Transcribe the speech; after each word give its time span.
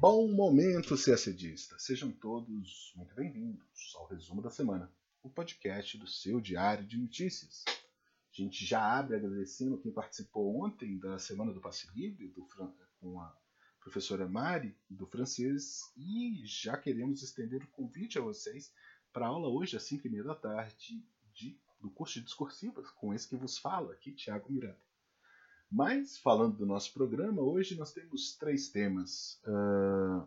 Bom 0.00 0.28
momento, 0.28 0.94
CACDista! 0.96 1.76
Sejam 1.76 2.12
todos 2.12 2.92
muito 2.94 3.12
bem-vindos 3.16 3.96
ao 3.96 4.06
Resumo 4.06 4.40
da 4.40 4.48
Semana, 4.48 4.88
o 5.24 5.28
podcast 5.28 5.98
do 5.98 6.06
seu 6.06 6.40
diário 6.40 6.86
de 6.86 6.96
notícias. 6.96 7.64
A 7.66 7.72
gente 8.30 8.64
já 8.64 8.80
abre 8.80 9.16
agradecendo 9.16 9.76
quem 9.76 9.90
participou 9.90 10.64
ontem 10.64 11.00
da 11.00 11.18
Semana 11.18 11.52
do 11.52 11.60
Passe 11.60 11.88
Livre 11.96 12.28
do, 12.28 12.46
com 13.00 13.20
a 13.20 13.36
professora 13.80 14.28
Mari, 14.28 14.78
do 14.88 15.04
francês, 15.04 15.80
e 15.96 16.46
já 16.46 16.76
queremos 16.76 17.20
estender 17.24 17.64
o 17.64 17.70
convite 17.72 18.20
a 18.20 18.22
vocês 18.22 18.72
para 19.12 19.26
a 19.26 19.30
aula 19.30 19.48
hoje 19.48 19.76
às 19.76 19.82
5h30 19.82 20.22
da 20.22 20.34
tarde 20.36 21.04
de, 21.34 21.58
do 21.80 21.90
curso 21.90 22.20
de 22.20 22.24
discursivas, 22.24 22.88
com 22.92 23.12
esse 23.12 23.28
que 23.28 23.34
vos 23.34 23.58
fala 23.58 23.94
aqui, 23.94 24.12
Tiago 24.12 24.52
Miranda. 24.52 24.87
Mas, 25.70 26.16
falando 26.16 26.56
do 26.56 26.66
nosso 26.66 26.92
programa, 26.94 27.42
hoje 27.42 27.76
nós 27.76 27.92
temos 27.92 28.34
três 28.36 28.68
temas 28.68 29.40
uh, 29.44 30.26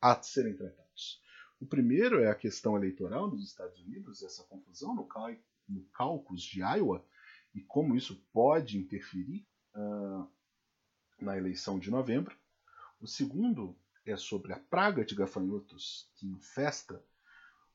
a 0.00 0.22
serem 0.22 0.54
tratados. 0.54 1.20
O 1.60 1.66
primeiro 1.66 2.20
é 2.20 2.30
a 2.30 2.34
questão 2.34 2.76
eleitoral 2.76 3.28
nos 3.28 3.44
Estados 3.44 3.80
Unidos, 3.80 4.22
essa 4.22 4.44
confusão 4.44 4.94
no, 4.94 5.04
cal 5.04 5.34
no 5.68 5.82
caucus 5.86 6.42
de 6.42 6.60
Iowa 6.60 7.04
e 7.54 7.60
como 7.60 7.96
isso 7.96 8.22
pode 8.32 8.78
interferir 8.78 9.46
uh, 9.74 10.28
na 11.20 11.36
eleição 11.36 11.78
de 11.78 11.90
novembro. 11.90 12.36
O 13.00 13.06
segundo 13.06 13.76
é 14.04 14.16
sobre 14.16 14.52
a 14.52 14.58
praga 14.58 15.04
de 15.04 15.14
gafanhotos 15.14 16.08
que 16.14 16.26
infesta 16.26 17.02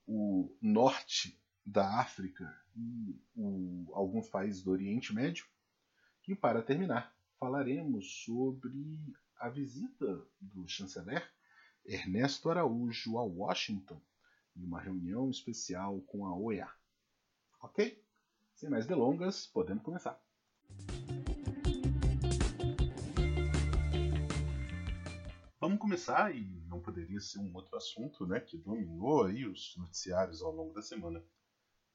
o 0.07 0.55
norte 0.61 1.37
da 1.65 1.99
África 1.99 2.55
e 2.75 3.19
o, 3.35 3.91
alguns 3.93 4.29
países 4.29 4.63
do 4.63 4.71
Oriente 4.71 5.13
Médio. 5.13 5.45
E 6.27 6.35
para 6.35 6.61
terminar, 6.61 7.15
falaremos 7.39 8.23
sobre 8.23 8.95
a 9.37 9.49
visita 9.49 10.23
do 10.39 10.67
chanceler 10.67 11.27
Ernesto 11.83 12.51
Araújo 12.51 13.17
a 13.17 13.23
Washington 13.23 13.99
e 14.55 14.63
uma 14.63 14.79
reunião 14.79 15.31
especial 15.31 15.99
com 16.01 16.27
a 16.27 16.37
OEA. 16.37 16.71
Ok? 17.63 18.03
Sem 18.53 18.69
mais 18.69 18.85
delongas, 18.85 19.47
podemos 19.47 19.83
começar. 19.83 20.21
Vamos 25.59 25.79
começar, 25.79 26.35
e 26.35 26.45
não 26.67 26.79
poderia 26.79 27.19
ser 27.19 27.39
um 27.39 27.51
outro 27.55 27.75
assunto 27.77 28.27
né, 28.27 28.39
que 28.39 28.57
dominou 28.57 29.25
aí 29.25 29.47
os 29.47 29.75
noticiários 29.77 30.43
ao 30.43 30.51
longo 30.51 30.73
da 30.73 30.83
semana, 30.83 31.23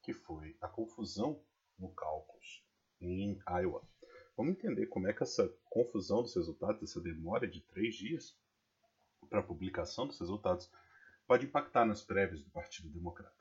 que 0.01 0.11
foi 0.11 0.57
a 0.59 0.67
confusão 0.67 1.41
no 1.79 1.89
caucus 1.93 2.65
em 2.99 3.39
Iowa. 3.47 3.87
Vamos 4.37 4.53
entender 4.53 4.85
como 4.85 5.07
é 5.07 5.13
que 5.13 5.23
essa 5.23 5.51
confusão 5.67 6.21
dos 6.21 6.35
resultados, 6.35 6.83
essa 6.83 7.01
demora 7.01 7.47
de 7.47 7.59
três 7.59 7.95
dias 7.95 8.37
para 9.31 9.39
a 9.39 9.43
publicação 9.43 10.05
dos 10.05 10.19
resultados, 10.19 10.71
pode 11.25 11.47
impactar 11.47 11.85
nas 11.85 12.03
prévias 12.03 12.43
do 12.43 12.51
Partido 12.51 12.87
Democrata. 12.87 13.35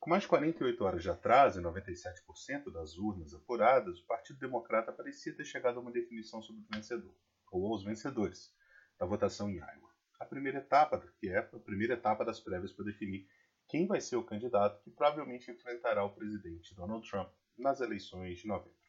Com 0.00 0.10
mais 0.10 0.24
de 0.24 0.28
48 0.28 0.84
horas 0.84 1.02
de 1.04 1.08
atraso 1.08 1.60
e 1.60 1.62
97% 1.62 2.72
das 2.72 2.98
urnas 2.98 3.32
apuradas, 3.32 4.00
o 4.00 4.06
Partido 4.06 4.40
Democrata 4.40 4.92
parecia 4.92 5.32
ter 5.32 5.44
chegado 5.44 5.78
a 5.78 5.80
uma 5.80 5.92
definição 5.92 6.42
sobre 6.42 6.62
o 6.62 6.74
vencedor, 6.74 7.14
ou 7.52 7.72
aos 7.72 7.84
vencedores, 7.84 8.52
da 8.98 9.06
votação 9.06 9.48
em 9.48 9.58
Iowa. 9.58 9.94
A 10.18 10.24
primeira 10.24 10.58
etapa, 10.58 10.98
que 11.20 11.28
é 11.28 11.38
a 11.38 11.42
primeira 11.44 11.94
etapa 11.94 12.24
das 12.24 12.40
prévias 12.40 12.72
para 12.72 12.86
definir 12.86 13.28
quem 13.68 13.86
vai 13.86 14.00
ser 14.00 14.16
o 14.16 14.24
candidato 14.24 14.82
que 14.82 14.90
provavelmente 14.90 15.52
enfrentará 15.52 16.04
o 16.04 16.12
presidente 16.12 16.74
Donald 16.74 17.08
Trump 17.08 17.30
nas 17.56 17.80
eleições 17.80 18.40
de 18.40 18.48
novembro 18.48 18.81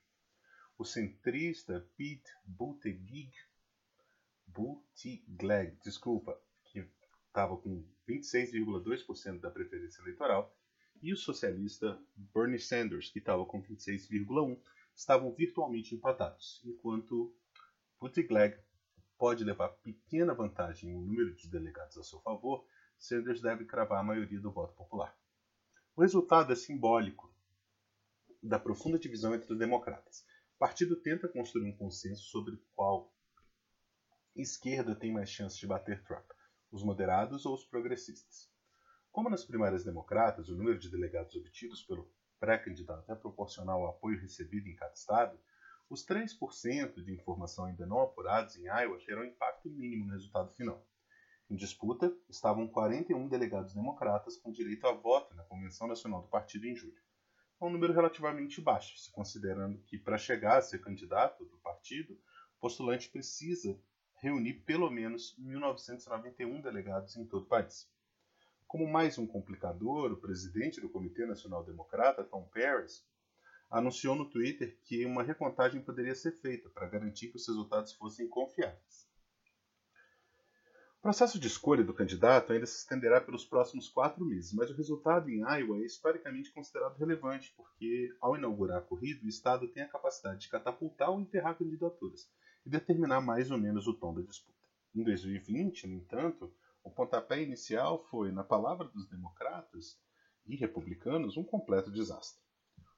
o 0.77 0.83
centrista 0.83 1.87
Pete 1.95 2.31
Buttigieg, 2.45 3.31
Buttigieg, 4.47 5.77
desculpa, 5.83 6.39
que 6.65 6.87
estava 7.27 7.55
com 7.57 7.85
26,2% 8.07 9.39
da 9.39 9.51
preferência 9.51 10.01
eleitoral, 10.01 10.55
e 11.01 11.11
o 11.13 11.17
socialista 11.17 12.01
Bernie 12.15 12.59
Sanders, 12.59 13.09
que 13.09 13.19
estava 13.19 13.45
com 13.45 13.61
26,1%, 13.61 14.59
estavam 14.95 15.33
virtualmente 15.33 15.95
empatados, 15.95 16.61
enquanto 16.65 17.35
Buttigieg 17.99 18.57
pode 19.17 19.43
levar 19.43 19.69
pequena 19.69 20.33
vantagem 20.33 20.89
em 20.89 20.95
um 20.95 21.01
número 21.01 21.33
de 21.35 21.47
delegados 21.47 21.97
a 21.97 22.03
seu 22.03 22.19
favor, 22.21 22.65
Sanders 22.97 23.41
deve 23.41 23.65
cravar 23.65 23.99
a 23.99 24.03
maioria 24.03 24.39
do 24.39 24.51
voto 24.51 24.73
popular. 24.73 25.17
O 25.95 26.01
resultado 26.01 26.51
é 26.51 26.55
simbólico 26.55 27.33
da 28.41 28.59
profunda 28.59 28.99
divisão 28.99 29.33
entre 29.33 29.51
os 29.51 29.59
democratas 29.59 30.25
partido 30.63 30.95
tenta 30.95 31.27
construir 31.27 31.65
um 31.65 31.75
consenso 31.75 32.23
sobre 32.23 32.57
qual 32.73 33.13
esquerda 34.33 34.95
tem 34.95 35.11
mais 35.11 35.29
chance 35.29 35.59
de 35.59 35.67
bater 35.67 36.01
Trump, 36.05 36.23
os 36.71 36.81
moderados 36.81 37.45
ou 37.45 37.53
os 37.53 37.65
progressistas. 37.65 38.49
Como 39.11 39.29
nas 39.29 39.43
primárias 39.43 39.83
democratas, 39.83 40.47
o 40.47 40.55
número 40.55 40.79
de 40.79 40.89
delegados 40.89 41.35
obtidos 41.35 41.83
pelo 41.83 42.09
pré-candidato 42.39 43.11
é 43.11 43.15
proporcional 43.15 43.81
ao 43.81 43.89
apoio 43.89 44.21
recebido 44.21 44.69
em 44.69 44.75
cada 44.77 44.93
estado, 44.93 45.37
os 45.89 46.05
3% 46.07 47.03
de 47.03 47.13
informação 47.13 47.65
ainda 47.65 47.85
não 47.85 47.99
apurados 47.99 48.55
em 48.55 48.67
Iowa 48.67 48.97
terão 49.05 49.25
impacto 49.25 49.69
mínimo 49.69 50.05
no 50.05 50.13
resultado 50.13 50.49
final. 50.53 50.87
Em 51.49 51.57
disputa 51.57 52.15
estavam 52.29 52.69
41 52.69 53.27
delegados 53.27 53.73
democratas 53.73 54.37
com 54.37 54.49
direito 54.49 54.87
a 54.87 54.93
voto 54.93 55.35
na 55.35 55.43
Convenção 55.43 55.89
Nacional 55.89 56.21
do 56.21 56.29
Partido 56.29 56.65
em 56.65 56.73
julho 56.73 57.03
é 57.63 57.69
um 57.69 57.71
número 57.71 57.93
relativamente 57.93 58.59
baixo, 58.59 58.97
se 58.97 59.09
considerando 59.09 59.81
que 59.83 59.97
para 59.97 60.17
chegar 60.17 60.57
a 60.57 60.61
ser 60.61 60.81
candidato 60.81 61.45
do 61.45 61.57
partido, 61.59 62.13
o 62.57 62.59
postulante 62.59 63.09
precisa 63.09 63.79
reunir 64.15 64.55
pelo 64.65 64.89
menos 64.89 65.37
1.991 65.39 66.61
delegados 66.61 67.15
em 67.15 67.25
todo 67.25 67.43
o 67.43 67.47
país. 67.47 67.89
Como 68.67 68.85
mais 68.85 69.17
um 69.17 69.25
complicador, 69.25 70.11
o 70.11 70.17
presidente 70.17 70.81
do 70.81 70.89
Comitê 70.89 71.25
Nacional 71.25 71.63
Democrata, 71.63 72.23
Tom 72.23 72.49
Paris, 72.53 73.05
anunciou 73.69 74.15
no 74.15 74.29
Twitter 74.29 74.77
que 74.83 75.05
uma 75.05 75.23
recontagem 75.23 75.81
poderia 75.81 76.15
ser 76.15 76.33
feita 76.33 76.69
para 76.69 76.87
garantir 76.87 77.29
que 77.29 77.37
os 77.37 77.47
resultados 77.47 77.93
fossem 77.93 78.27
confiáveis. 78.27 79.07
O 81.03 81.11
processo 81.11 81.37
de 81.37 81.47
escolha 81.47 81.83
do 81.83 81.93
candidato 81.93 82.53
ainda 82.53 82.65
se 82.65 82.77
estenderá 82.77 83.19
pelos 83.19 83.43
próximos 83.43 83.89
quatro 83.89 84.23
meses, 84.23 84.53
mas 84.53 84.71
o 84.71 84.73
resultado 84.73 85.29
em 85.29 85.41
Iowa 85.41 85.79
é 85.79 85.85
historicamente 85.85 86.49
considerado 86.53 86.97
relevante, 86.97 87.53
porque, 87.57 88.15
ao 88.21 88.37
inaugurar 88.37 88.77
a 88.77 88.81
corrida, 88.81 89.25
o 89.25 89.27
Estado 89.27 89.67
tem 89.67 89.83
a 89.83 89.89
capacidade 89.89 90.39
de 90.39 90.47
catapultar 90.47 91.09
ou 91.09 91.19
enterrar 91.19 91.57
candidaturas 91.57 92.31
e 92.65 92.69
determinar 92.69 93.19
mais 93.19 93.51
ou 93.51 93.57
menos 93.57 93.85
o 93.85 93.93
tom 93.93 94.13
da 94.13 94.21
disputa. 94.21 94.57
Em 94.95 95.03
2020, 95.03 95.87
no 95.87 95.95
entanto, 95.95 96.49
o 96.85 96.89
pontapé 96.89 97.43
inicial 97.43 98.01
foi, 98.05 98.31
na 98.31 98.45
palavra 98.45 98.87
dos 98.87 99.05
democratas 99.09 99.99
e 100.45 100.55
republicanos, 100.55 101.35
um 101.35 101.43
completo 101.43 101.91
desastre. 101.91 102.41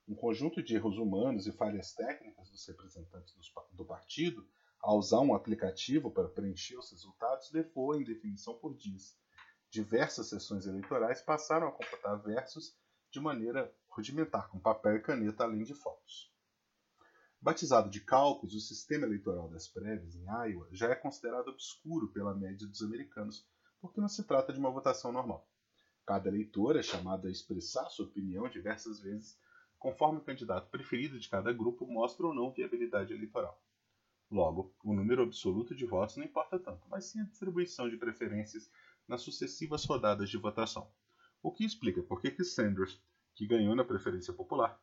Um 0.08 0.14
conjunto 0.14 0.62
de 0.62 0.76
erros 0.76 1.00
humanos 1.00 1.48
e 1.48 1.52
falhas 1.52 1.92
técnicas 1.96 2.52
dos 2.52 2.68
representantes 2.68 3.34
do 3.72 3.84
partido 3.84 4.48
a 4.86 4.94
usar 4.94 5.20
um 5.20 5.34
aplicativo 5.34 6.12
para 6.12 6.30
preencher 6.30 6.78
os 6.78 6.92
resultados 6.92 7.52
levou 7.52 7.94
à 7.94 7.98
indefinição 7.98 8.54
por 8.54 8.78
dias. 8.78 9.18
Diversas 9.68 10.30
sessões 10.30 10.68
eleitorais 10.68 11.24
passaram 11.24 11.68
a 11.68 11.72
computar 11.72 12.22
versos 12.22 12.78
de 13.10 13.20
maneira 13.20 13.74
rudimentar, 13.90 14.48
com 14.48 14.60
papel 14.60 14.98
e 14.98 15.02
caneta, 15.02 15.44
além 15.44 15.64
de 15.64 15.74
fotos. 15.74 16.32
Batizado 17.42 17.90
de 17.90 18.00
cálculos, 18.00 18.54
o 18.54 18.60
sistema 18.60 19.08
eleitoral 19.08 19.50
das 19.50 19.68
prévias 19.68 20.16
em 20.16 20.26
Iowa 20.26 20.68
já 20.72 20.92
é 20.92 20.96
considerado 20.96 21.48
obscuro 21.48 22.10
pela 22.10 22.36
média 22.36 22.68
dos 22.68 22.84
americanos, 22.84 23.44
porque 23.82 24.00
não 24.00 24.08
se 24.08 24.24
trata 24.24 24.54
de 24.54 24.60
uma 24.60 24.70
votação 24.70 25.12
normal. 25.12 25.50
Cada 26.06 26.30
eleitor 26.30 26.76
é 26.76 26.84
chamado 26.84 27.28
a 27.28 27.32
expressar 27.32 27.90
sua 27.90 28.06
opinião 28.06 28.48
diversas 28.48 29.00
vezes, 29.02 29.36
conforme 29.80 30.20
o 30.20 30.24
candidato 30.24 30.70
preferido 30.70 31.20
de 31.20 31.28
cada 31.28 31.52
grupo 31.52 31.88
mostra 31.88 32.28
ou 32.28 32.36
não 32.36 32.52
viabilidade 32.52 33.12
eleitoral. 33.12 33.60
Logo, 34.36 34.76
o 34.84 34.94
número 34.94 35.24
absoluto 35.24 35.74
de 35.74 35.86
votos 35.86 36.18
não 36.18 36.26
importa 36.26 36.60
tanto, 36.60 36.86
mas 36.90 37.06
sim 37.06 37.22
a 37.22 37.24
distribuição 37.24 37.90
de 37.90 37.96
preferências 37.96 38.70
nas 39.08 39.22
sucessivas 39.22 39.86
rodadas 39.86 40.30
de 40.30 40.38
votação. 40.38 40.92
O 41.42 41.54
que 41.54 41.64
explica 41.64 42.04
por 42.04 42.22
que 42.22 42.44
Sanders, 42.44 43.02
que 43.34 43.48
ganhou 43.48 43.74
na 43.78 43.86
preferência 43.86 44.34
popular, 44.34 44.78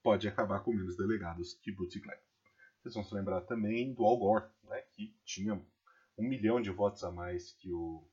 pode 0.00 0.28
acabar 0.28 0.60
com 0.60 0.72
menos 0.72 0.96
delegados 0.96 1.54
que 1.54 1.72
Buttigieg. 1.72 2.20
Vocês 2.78 2.94
vão 2.94 3.02
se 3.02 3.12
lembrar 3.12 3.40
também 3.40 3.92
do 3.92 4.04
Al 4.04 4.16
Gore, 4.16 4.44
né, 4.62 4.80
que 4.94 5.12
tinha 5.24 5.60
um 6.16 6.28
milhão 6.28 6.60
de 6.60 6.70
votos 6.70 7.02
a 7.02 7.10
mais 7.10 7.50
que 7.54 7.72
o, 7.72 8.08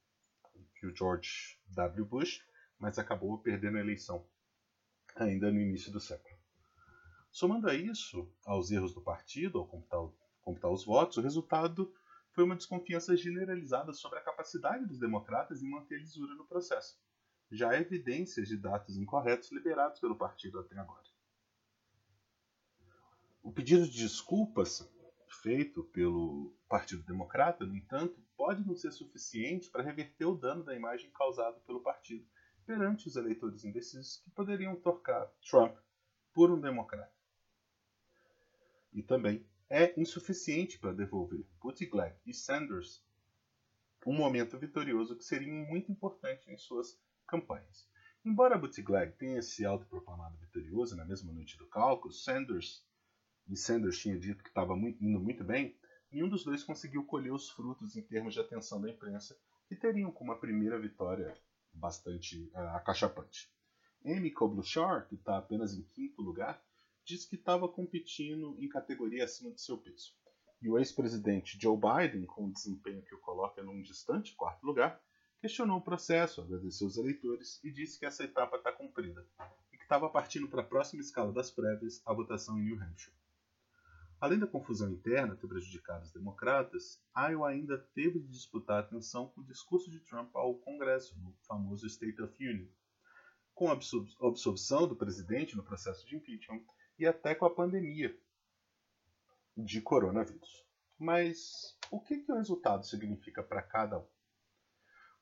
que 0.73 0.87
o 0.87 0.95
George 0.95 1.59
W. 1.67 2.05
Bush, 2.07 2.43
mas 2.79 2.97
acabou 2.97 3.37
perdendo 3.37 3.77
a 3.77 3.81
eleição 3.81 4.25
ainda 5.15 5.51
no 5.51 5.61
início 5.61 5.91
do 5.91 5.99
século. 5.99 6.35
Somando 7.29 7.69
a 7.69 7.75
isso 7.75 8.27
aos 8.43 8.71
erros 8.71 8.95
do 8.95 9.01
partido 9.01 9.59
ao 9.59 9.67
computar 9.67 9.99
computar 10.51 10.71
os 10.71 10.85
votos, 10.85 11.17
o 11.17 11.21
resultado 11.21 11.93
foi 12.31 12.43
uma 12.43 12.55
desconfiança 12.55 13.15
generalizada 13.15 13.93
sobre 13.93 14.19
a 14.19 14.21
capacidade 14.21 14.85
dos 14.85 14.99
democratas 14.99 15.61
em 15.61 15.69
manter 15.69 15.95
a 15.95 15.99
lisura 15.99 16.35
no 16.35 16.45
processo. 16.45 16.99
Já 17.49 17.71
há 17.71 17.79
evidências 17.79 18.47
de 18.47 18.57
dados 18.57 18.95
incorretos 18.97 19.51
liberados 19.51 19.99
pelo 19.99 20.15
partido 20.15 20.59
até 20.59 20.77
agora. 20.77 21.03
O 23.43 23.51
pedido 23.51 23.87
de 23.87 24.03
desculpas 24.03 24.87
feito 25.41 25.83
pelo 25.85 26.53
Partido 26.69 27.03
Democrata, 27.03 27.65
no 27.65 27.75
entanto, 27.75 28.21
pode 28.37 28.65
não 28.65 28.75
ser 28.75 28.91
suficiente 28.91 29.69
para 29.69 29.83
reverter 29.83 30.25
o 30.25 30.35
dano 30.35 30.63
da 30.63 30.75
imagem 30.75 31.09
causado 31.11 31.59
pelo 31.61 31.81
partido 31.81 32.25
perante 32.65 33.07
os 33.07 33.15
eleitores 33.15 33.63
indecisos 33.63 34.17
que 34.17 34.29
poderiam 34.29 34.75
trocar 34.75 35.25
Trump 35.49 35.75
por 36.33 36.51
um 36.51 36.59
democrata. 36.59 37.11
E 38.93 39.01
também 39.01 39.45
é 39.73 39.97
insuficiente 39.97 40.77
para 40.77 40.91
devolver 40.91 41.45
Buttigieg 41.61 42.13
e 42.25 42.33
Sanders 42.33 43.01
um 44.05 44.13
momento 44.13 44.59
vitorioso 44.59 45.15
que 45.15 45.23
seria 45.23 45.47
muito 45.47 45.89
importante 45.89 46.51
em 46.51 46.57
suas 46.57 46.99
campanhas. 47.25 47.87
Embora 48.25 48.57
Buttigieg 48.57 49.13
tenha 49.13 49.41
se 49.41 49.63
autoproclamado 49.63 50.37
vitorioso 50.39 50.97
na 50.97 51.05
mesma 51.05 51.31
noite 51.31 51.57
do 51.57 51.65
cálculo, 51.67 52.13
Sanders 52.13 52.85
e 53.47 53.55
Sanders 53.55 53.97
tinha 53.97 54.19
dito 54.19 54.43
que 54.43 54.49
estava 54.49 54.73
indo 54.73 55.21
muito 55.21 55.41
bem, 55.45 55.73
nenhum 56.11 56.27
dos 56.27 56.43
dois 56.43 56.65
conseguiu 56.65 57.05
colher 57.05 57.31
os 57.31 57.49
frutos 57.49 57.95
em 57.95 58.01
termos 58.01 58.33
de 58.33 58.41
atenção 58.41 58.81
da 58.81 58.89
imprensa, 58.89 59.39
que 59.69 59.75
teriam 59.77 60.11
como 60.11 60.33
a 60.33 60.37
primeira 60.37 60.77
vitória 60.77 61.33
bastante 61.73 62.51
uh, 62.53 62.75
acachapante. 62.75 63.49
Amy 64.05 64.31
Klobuchar, 64.31 65.07
que 65.07 65.15
está 65.15 65.37
apenas 65.37 65.73
em 65.73 65.83
quinto 65.83 66.21
lugar, 66.21 66.61
disse 67.11 67.27
que 67.27 67.35
estava 67.35 67.67
competindo 67.67 68.55
em 68.57 68.69
categoria 68.69 69.25
acima 69.25 69.51
de 69.51 69.61
seu 69.61 69.77
peso. 69.77 70.13
E 70.61 70.69
o 70.69 70.77
ex-presidente 70.77 71.57
Joe 71.61 71.77
Biden, 71.77 72.25
com 72.25 72.45
um 72.45 72.51
desempenho 72.51 73.01
que 73.01 73.13
o 73.13 73.19
coloca 73.19 73.61
num 73.61 73.81
distante 73.81 74.33
quarto 74.33 74.65
lugar, 74.65 75.01
questionou 75.41 75.79
o 75.79 75.83
processo, 75.83 76.39
agradeceu 76.39 76.87
os 76.87 76.95
eleitores 76.95 77.59
e 77.63 77.71
disse 77.71 77.99
que 77.99 78.05
essa 78.05 78.23
etapa 78.23 78.55
está 78.55 78.71
cumprida 78.71 79.27
e 79.73 79.77
que 79.77 79.83
estava 79.83 80.09
partindo 80.09 80.47
para 80.47 80.61
a 80.61 80.65
próxima 80.65 81.01
escala 81.01 81.33
das 81.33 81.51
prévias, 81.51 82.01
a 82.05 82.13
votação 82.13 82.57
em 82.57 82.63
New 82.63 82.81
Hampshire. 82.81 83.15
Além 84.21 84.39
da 84.39 84.47
confusão 84.47 84.89
interna 84.89 85.35
ter 85.35 85.47
prejudicado 85.47 86.05
os 86.05 86.13
democratas, 86.13 87.03
Iowa 87.17 87.49
ainda 87.49 87.77
teve 87.93 88.19
de 88.19 88.27
disputar 88.29 88.79
atenção 88.79 89.27
com 89.29 89.41
o 89.41 89.45
discurso 89.45 89.89
de 89.89 89.99
Trump 89.99 90.33
ao 90.33 90.55
Congresso, 90.59 91.19
no 91.19 91.35
famoso 91.45 91.87
State 91.87 92.21
of 92.21 92.33
Union, 92.39 92.69
com 93.53 93.67
a 93.67 93.73
absolvição 93.73 94.87
do 94.87 94.95
presidente 94.95 95.57
no 95.57 95.63
processo 95.63 96.07
de 96.07 96.15
impeachment 96.15 96.63
e 96.97 97.05
até 97.05 97.33
com 97.35 97.45
a 97.45 97.53
pandemia 97.53 98.15
de 99.57 99.81
coronavírus. 99.81 100.65
Mas 100.97 101.77
o 101.89 101.99
que, 101.99 102.19
que 102.19 102.31
o 102.31 102.35
resultado 102.35 102.85
significa 102.85 103.41
para 103.41 103.61
cada 103.61 103.99
um? 103.99 104.07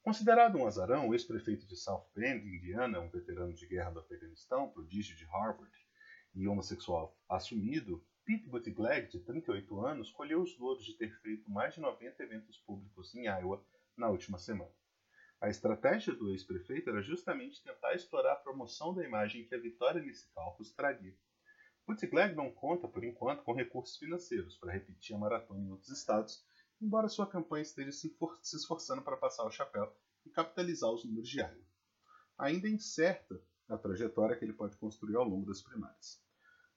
Considerado 0.01 0.57
um 0.57 0.65
azarão, 0.65 1.09
o 1.09 1.13
ex-prefeito 1.13 1.67
de 1.67 1.75
South 1.75 2.09
Bend, 2.15 2.47
Indiana, 2.47 2.99
um 2.99 3.09
veterano 3.09 3.53
de 3.53 3.67
guerra 3.67 3.91
do 3.91 3.99
Afeganistão, 3.99 4.69
prodígio 4.69 5.15
de 5.15 5.25
Harvard 5.25 5.71
e 6.33 6.47
homossexual 6.47 7.17
assumido, 7.27 8.03
Pete 8.25 8.47
Buttigieg, 8.47 9.09
de 9.09 9.19
38 9.19 9.85
anos, 9.85 10.11
colheu 10.11 10.41
os 10.41 10.57
louros 10.57 10.85
de 10.85 10.93
ter 10.93 11.11
feito 11.21 11.49
mais 11.49 11.73
de 11.73 11.81
90 11.81 12.23
eventos 12.23 12.57
públicos 12.57 13.13
em 13.15 13.25
Iowa 13.25 13.65
na 13.97 14.09
última 14.09 14.37
semana. 14.37 14.71
A 15.41 15.49
estratégia 15.49 16.13
do 16.13 16.29
ex-prefeito 16.31 16.89
era 16.89 17.01
justamente 17.01 17.63
tentar 17.63 17.93
explorar 17.95 18.33
a 18.33 18.35
promoção 18.35 18.93
da 18.93 19.03
imagem 19.03 19.45
que 19.45 19.55
a 19.55 19.59
vitória 19.59 20.01
nesse 20.01 20.29
cálculo 20.33 20.69
traria. 20.75 21.15
Buttigieg 21.89 22.35
não 22.35 22.51
conta, 22.51 22.87
por 22.87 23.03
enquanto, 23.03 23.41
com 23.41 23.51
recursos 23.51 23.97
financeiros 23.97 24.55
para 24.57 24.71
repetir 24.71 25.15
a 25.15 25.19
maratona 25.19 25.59
em 25.59 25.71
outros 25.71 25.89
estados, 25.89 26.45
embora 26.79 27.09
sua 27.09 27.25
campanha 27.25 27.63
esteja 27.63 27.91
se 27.91 28.15
esforçando 28.53 29.01
para 29.01 29.17
passar 29.17 29.43
o 29.43 29.49
chapéu 29.49 29.91
e 30.23 30.29
capitalizar 30.29 30.91
os 30.91 31.03
números 31.03 31.33
Iowa. 31.33 31.65
Ainda 32.37 32.67
é 32.67 32.71
incerta 32.71 33.41
a 33.67 33.75
trajetória 33.75 34.37
que 34.37 34.45
ele 34.45 34.53
pode 34.53 34.77
construir 34.77 35.15
ao 35.15 35.27
longo 35.27 35.47
das 35.47 35.63
primárias. 35.63 36.21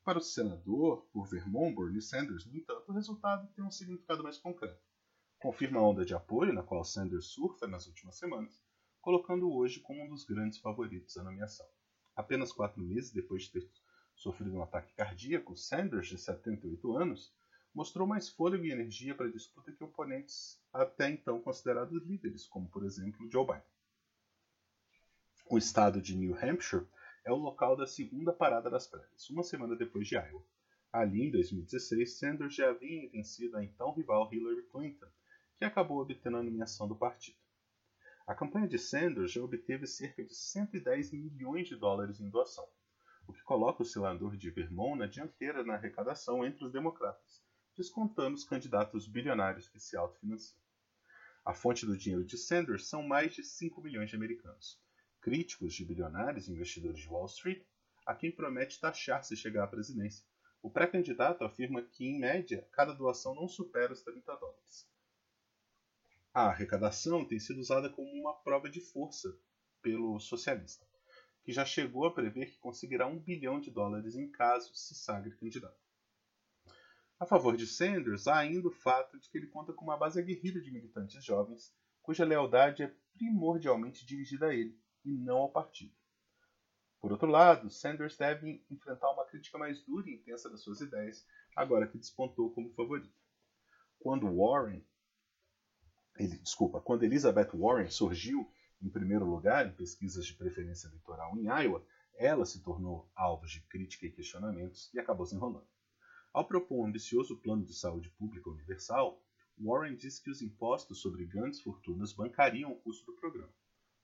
Para 0.03 0.17
o 0.17 0.23
senador, 0.23 1.07
por 1.13 1.29
Vermont, 1.29 1.77
Bernie 1.77 2.01
Sanders, 2.01 2.47
no 2.47 2.57
entanto, 2.57 2.91
o 2.91 2.95
resultado 2.95 3.47
tem 3.53 3.63
um 3.63 3.71
significado 3.71 4.23
mais 4.23 4.39
concreto. 4.39 4.81
Confirma 5.39 5.79
a 5.79 5.83
onda 5.83 6.07
de 6.07 6.15
apoio 6.15 6.55
na 6.55 6.63
qual 6.63 6.85
Sanders 6.85 7.27
surfa 7.27 7.67
nas 7.67 7.87
últimas 7.87 8.17
semanas, 8.17 8.63
colocando-o 9.03 9.59
hoje 9.59 9.79
como 9.81 10.03
um 10.03 10.09
dos 10.09 10.25
grandes 10.25 10.59
favoritos 10.59 11.19
à 11.19 11.23
nomeação. 11.23 11.67
Apenas 12.17 12.51
quatro 12.51 12.83
meses 12.83 13.13
depois 13.13 13.43
de 13.43 13.53
ter 13.53 13.71
sofrido 14.15 14.55
um 14.55 14.63
ataque 14.63 14.95
cardíaco, 14.95 15.57
Sanders, 15.57 16.09
de 16.09 16.19
78 16.19 16.97
anos, 16.97 17.33
mostrou 17.75 18.07
mais 18.07 18.29
fôlego 18.29 18.65
e 18.65 18.71
energia 18.71 19.15
para 19.15 19.27
a 19.27 19.33
disputa 19.33 19.73
que 19.73 19.83
oponentes 19.83 20.61
até 20.73 21.11
então 21.11 21.41
considerados 21.41 22.03
líderes, 22.05 22.47
como 22.47 22.69
por 22.69 22.85
exemplo 22.85 23.31
Joe 23.31 23.47
Biden. 23.47 23.63
O 25.51 25.59
estado 25.59 26.01
de 26.01 26.17
New 26.17 26.37
Hampshire 26.37 26.87
é 27.25 27.33
o 27.33 27.37
local 27.37 27.77
da 27.77 27.87
segunda 27.87 28.33
parada 28.33 28.71
das 28.71 28.87
prévias, 28.87 29.29
uma 29.31 29.43
semana 29.43 29.77
depois 29.77 30.07
de 30.07 30.15
Iowa. 30.15 30.45
Ali, 30.93 31.23
em 31.23 31.31
2016, 31.31 32.19
Sanders 32.19 32.55
já 32.55 32.69
havia 32.69 33.09
vencido 33.11 33.57
a 33.57 33.65
então 33.65 33.93
rival 33.93 34.29
Hillary 34.33 34.63
Clinton, 34.65 35.09
que 35.57 35.65
acabou 35.65 36.01
obtendo 36.01 36.37
a 36.37 36.43
nomeação 36.43 36.87
do 36.87 36.97
partido. 36.97 37.39
A 38.27 38.35
campanha 38.35 38.69
de 38.69 38.79
Sanders 38.79 39.33
já 39.33 39.43
obteve 39.43 39.87
cerca 39.87 40.23
de 40.23 40.35
110 40.35 41.13
milhões 41.13 41.69
de 41.69 41.77
dólares 41.77 42.21
em 42.21 42.29
doação, 42.29 42.69
o 43.27 43.33
que 43.33 43.43
coloca 43.43 43.83
o 43.83 43.87
senador 43.87 44.37
de 44.37 44.51
Vermont 44.51 44.99
na 44.99 45.07
dianteira 45.07 45.65
na 45.65 45.75
arrecadação 45.75 46.45
entre 46.45 46.65
os 46.65 46.73
democratas, 46.73 47.43
descontando 47.77 48.35
os 48.35 48.45
candidatos 48.45 49.07
bilionários 49.07 49.69
que 49.69 49.81
se 49.81 49.97
autofinanciam. 49.97 50.61
A 51.45 51.53
fonte 51.53 51.85
do 51.85 51.97
dinheiro 51.97 52.25
de 52.25 52.39
Sanders 52.39 52.89
são 52.89 53.03
mais 53.03 53.35
de 53.35 53.43
5 53.43 53.81
milhões 53.81 54.11
de 54.11 54.17
americanos, 54.17 54.81
críticos 55.21 55.75
de 55.75 55.85
bilionários 55.85 56.49
e 56.49 56.53
investidores 56.53 57.01
de 57.01 57.09
Wall 57.09 57.27
Street, 57.27 57.65
a 58.07 58.15
quem 58.15 58.31
promete 58.31 58.81
taxar 58.81 59.25
se 59.25 59.37
chegar 59.37 59.65
à 59.65 59.67
presidência. 59.67 60.25
O 60.63 60.71
pré-candidato 60.71 61.45
afirma 61.45 61.83
que, 61.83 62.05
em 62.05 62.19
média, 62.19 62.69
cada 62.73 62.93
doação 62.93 63.35
não 63.35 63.49
supera 63.49 63.93
os 63.93 64.03
30 64.03 64.37
dólares. 64.37 64.89
A 66.33 66.47
arrecadação 66.47 67.25
tem 67.25 67.39
sido 67.39 67.61
usada 67.61 67.91
como 67.91 68.09
uma 68.11 68.35
prova 68.35 68.69
de 68.71 68.81
força 68.81 69.37
pelo 69.83 70.19
socialista, 70.21 70.87
que 71.45 71.53
já 71.53 71.65
chegou 71.65 72.07
a 72.07 72.15
prever 72.15 72.47
que 72.47 72.59
conseguirá 72.59 73.07
um 73.07 73.19
bilhão 73.19 73.61
de 73.61 73.71
dólares 73.71 74.17
em 74.17 74.31
caso 74.31 74.75
se 74.75 74.95
sagre 74.95 75.37
candidato. 75.37 75.81
A 77.19 77.27
favor 77.27 77.57
de 77.57 77.67
Sanders, 77.67 78.27
há 78.27 78.39
ainda 78.39 78.69
o 78.69 78.73
fato 78.73 79.19
de 79.19 79.29
que 79.29 79.39
ele 79.39 79.47
conta 79.47 79.73
com 79.73 79.85
uma 79.85 79.97
base 79.97 80.19
aguerrida 80.19 80.61
de 80.61 80.73
militantes 80.73 81.25
jovens, 81.25 81.73
cuja 82.03 82.25
lealdade 82.25 82.83
é 82.83 82.95
primordialmente 83.15 84.05
dirigida 84.05 84.47
a 84.47 84.55
ele, 84.55 84.77
e 85.05 85.11
não 85.13 85.39
ao 85.39 85.53
partido. 85.53 85.95
Por 87.01 87.11
outro 87.11 87.29
lado, 87.29 87.71
Sanders 87.71 88.17
deve 88.17 88.65
enfrentar 88.71 89.11
uma 89.11 89.25
crítica 89.25 89.59
mais 89.59 89.83
dura 89.83 90.09
e 90.09 90.15
intensa 90.15 90.49
das 90.49 90.63
suas 90.63 90.81
ideias, 90.81 91.27
agora 91.57 91.87
que 91.87 91.99
despontou 91.99 92.53
como 92.53 92.73
favorito. 92.75 93.13
Quando 93.99 94.33
Warren, 94.37 94.85
ele, 96.17 96.39
desculpa, 96.39 96.81
quando 96.81 97.03
Elizabeth 97.03 97.51
Warren 97.55 97.89
surgiu 97.89 98.49
em 98.83 98.91
primeiro 98.91 99.25
lugar 99.25 99.67
em 99.67 99.73
pesquisas 99.73 100.27
de 100.27 100.35
preferência 100.35 100.89
eleitoral 100.89 101.37
em 101.39 101.47
Iowa, 101.47 101.87
ela 102.17 102.45
se 102.45 102.63
tornou 102.63 103.11
alvo 103.15 103.47
de 103.47 103.61
crítica 103.63 104.07
e 104.07 104.13
questionamentos 104.13 104.93
e 104.93 104.99
acabou 104.99 105.25
se 105.25 105.35
enrolando. 105.35 105.67
Ao 106.33 106.47
propor 106.47 106.81
um 106.81 106.87
ambicioso 106.87 107.39
plano 107.39 107.65
de 107.65 107.75
saúde 107.75 108.11
pública 108.11 108.51
universal, 108.51 109.23
Warren 109.59 109.97
disse 109.97 110.23
que 110.23 110.31
os 110.31 110.43
impostos 110.43 111.01
sobre 111.01 111.27
grandes 111.27 111.61
fortunas 111.61 112.13
bancariam 112.13 112.73
o 112.73 112.81
custo 112.81 113.13
do 113.13 113.19
programa. 113.19 113.53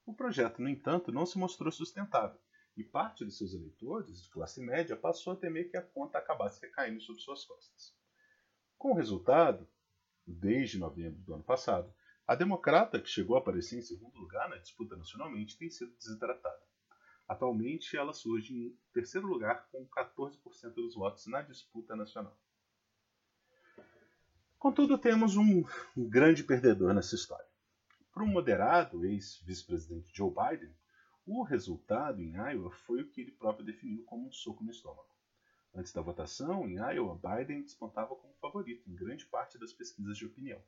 O 0.05 0.13
projeto, 0.13 0.61
no 0.61 0.69
entanto, 0.69 1.11
não 1.11 1.25
se 1.25 1.37
mostrou 1.37 1.71
sustentável, 1.71 2.39
e 2.77 2.83
parte 2.83 3.25
de 3.25 3.31
seus 3.31 3.53
eleitores, 3.53 4.23
de 4.23 4.29
classe 4.29 4.61
média, 4.61 4.95
passou 4.95 5.33
a 5.33 5.35
temer 5.35 5.69
que 5.69 5.77
a 5.77 5.81
conta 5.81 6.17
acabasse 6.17 6.61
recaindo 6.61 7.01
sobre 7.01 7.21
suas 7.21 7.43
costas. 7.45 7.95
Com 8.77 8.91
o 8.91 8.95
resultado, 8.95 9.67
desde 10.25 10.77
novembro 10.77 11.21
do 11.21 11.33
ano 11.33 11.43
passado, 11.43 11.93
a 12.29 12.35
democrata, 12.35 13.01
que 13.01 13.09
chegou 13.09 13.35
a 13.35 13.39
aparecer 13.39 13.79
em 13.79 13.81
segundo 13.81 14.15
lugar 14.19 14.47
na 14.47 14.57
disputa 14.57 14.95
nacionalmente, 14.95 15.57
tem 15.57 15.67
sido 15.67 15.91
desidratada. 15.95 16.61
Atualmente, 17.27 17.97
ela 17.97 18.13
surge 18.13 18.53
em 18.53 18.77
terceiro 18.93 19.25
lugar 19.25 19.67
com 19.71 19.83
14% 19.87 20.75
dos 20.75 20.93
votos 20.93 21.25
na 21.25 21.41
disputa 21.41 21.95
nacional. 21.95 22.39
Contudo, 24.59 24.95
temos 24.95 25.37
um 25.37 25.63
grande 25.97 26.43
perdedor 26.43 26.93
nessa 26.93 27.15
história. 27.15 27.49
Para 28.13 28.21
o 28.21 28.27
moderado 28.27 29.03
ex-vice-presidente 29.07 30.15
Joe 30.15 30.29
Biden, 30.29 30.75
o 31.25 31.41
resultado 31.41 32.21
em 32.21 32.33
Iowa 32.33 32.69
foi 32.69 33.01
o 33.01 33.09
que 33.09 33.21
ele 33.21 33.31
próprio 33.31 33.65
definiu 33.65 34.03
como 34.03 34.27
um 34.27 34.31
soco 34.31 34.63
no 34.63 34.69
estômago. 34.69 35.09
Antes 35.73 35.91
da 35.91 36.03
votação, 36.03 36.69
em 36.69 36.75
Iowa, 36.75 37.19
Biden 37.19 37.63
despontava 37.63 38.15
como 38.15 38.35
favorito 38.35 38.87
em 38.87 38.93
grande 38.93 39.25
parte 39.25 39.57
das 39.57 39.73
pesquisas 39.73 40.15
de 40.15 40.27
opinião. 40.27 40.63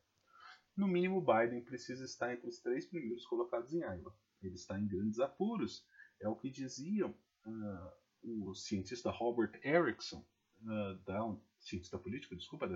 No 0.82 0.88
mínimo, 0.88 1.22
Biden 1.22 1.62
precisa 1.62 2.04
estar 2.04 2.34
entre 2.34 2.50
os 2.50 2.58
três 2.58 2.88
primeiros 2.88 3.24
colocados 3.28 3.72
em 3.72 3.82
Iowa. 3.82 4.18
Ele 4.42 4.56
está 4.56 4.80
em 4.80 4.88
grandes 4.88 5.20
apuros, 5.20 5.86
é 6.20 6.28
o 6.28 6.36
que 6.36 6.50
dizia 6.50 7.06
uh, 7.06 7.92
o 8.24 8.56
cientista 8.56 9.12
Robert 9.12 9.52
Erickson, 9.64 10.26
uh, 10.64 10.96
da, 11.06 11.38
cientista 11.60 12.00
político, 12.00 12.36
desculpa, 12.36 12.68
da, 12.68 12.76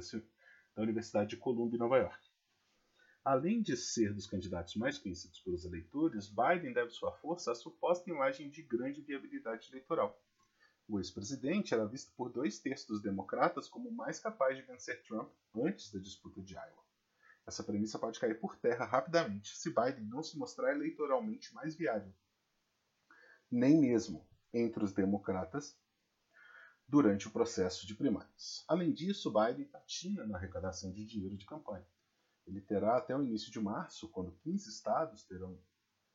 da 0.75 0.83
Universidade 0.83 1.31
de 1.31 1.37
Columbia, 1.37 1.79
Nova 1.79 1.97
York. 1.97 2.23
Além 3.23 3.59
de 3.59 3.75
ser 3.75 4.13
dos 4.13 4.27
candidatos 4.27 4.75
mais 4.75 4.99
conhecidos 4.99 5.39
pelos 5.39 5.65
eleitores, 5.65 6.29
Biden 6.29 6.73
deve 6.73 6.91
sua 6.91 7.11
força 7.11 7.53
à 7.53 7.55
suposta 7.55 8.07
imagem 8.07 8.51
de 8.51 8.61
grande 8.61 9.01
viabilidade 9.01 9.67
eleitoral. 9.71 10.15
O 10.87 10.99
ex-presidente 10.99 11.73
era 11.73 11.87
visto 11.87 12.13
por 12.15 12.31
dois 12.31 12.59
terços 12.59 12.85
dos 12.85 13.01
democratas 13.01 13.67
como 13.67 13.91
mais 13.91 14.19
capaz 14.19 14.55
de 14.55 14.61
vencer 14.61 15.01
Trump 15.01 15.31
antes 15.55 15.91
da 15.91 15.97
disputa 15.97 16.39
de 16.43 16.53
Iowa. 16.53 16.84
Essa 17.47 17.63
premissa 17.63 17.99
pode 17.99 18.19
cair 18.19 18.39
por 18.39 18.57
terra 18.57 18.85
rapidamente 18.85 19.55
se 19.55 19.69
Biden 19.69 20.05
não 20.05 20.23
se 20.23 20.37
mostrar 20.37 20.71
eleitoralmente 20.71 21.53
mais 21.53 21.75
viável, 21.75 22.13
nem 23.51 23.79
mesmo 23.79 24.27
entre 24.53 24.83
os 24.83 24.93
democratas 24.93 25.77
durante 26.87 27.27
o 27.27 27.31
processo 27.31 27.85
de 27.85 27.95
primárias. 27.95 28.63
Além 28.67 28.93
disso, 28.93 29.31
Biden 29.31 29.65
patina 29.65 30.25
na 30.25 30.37
arrecadação 30.37 30.91
de 30.91 31.05
dinheiro 31.05 31.37
de 31.37 31.45
campanha. 31.45 31.85
Ele 32.45 32.61
terá 32.61 32.97
até 32.97 33.15
o 33.15 33.23
início 33.23 33.51
de 33.51 33.59
março, 33.59 34.09
quando 34.09 34.37
15 34.37 34.69
estados 34.69 35.23
terão 35.23 35.59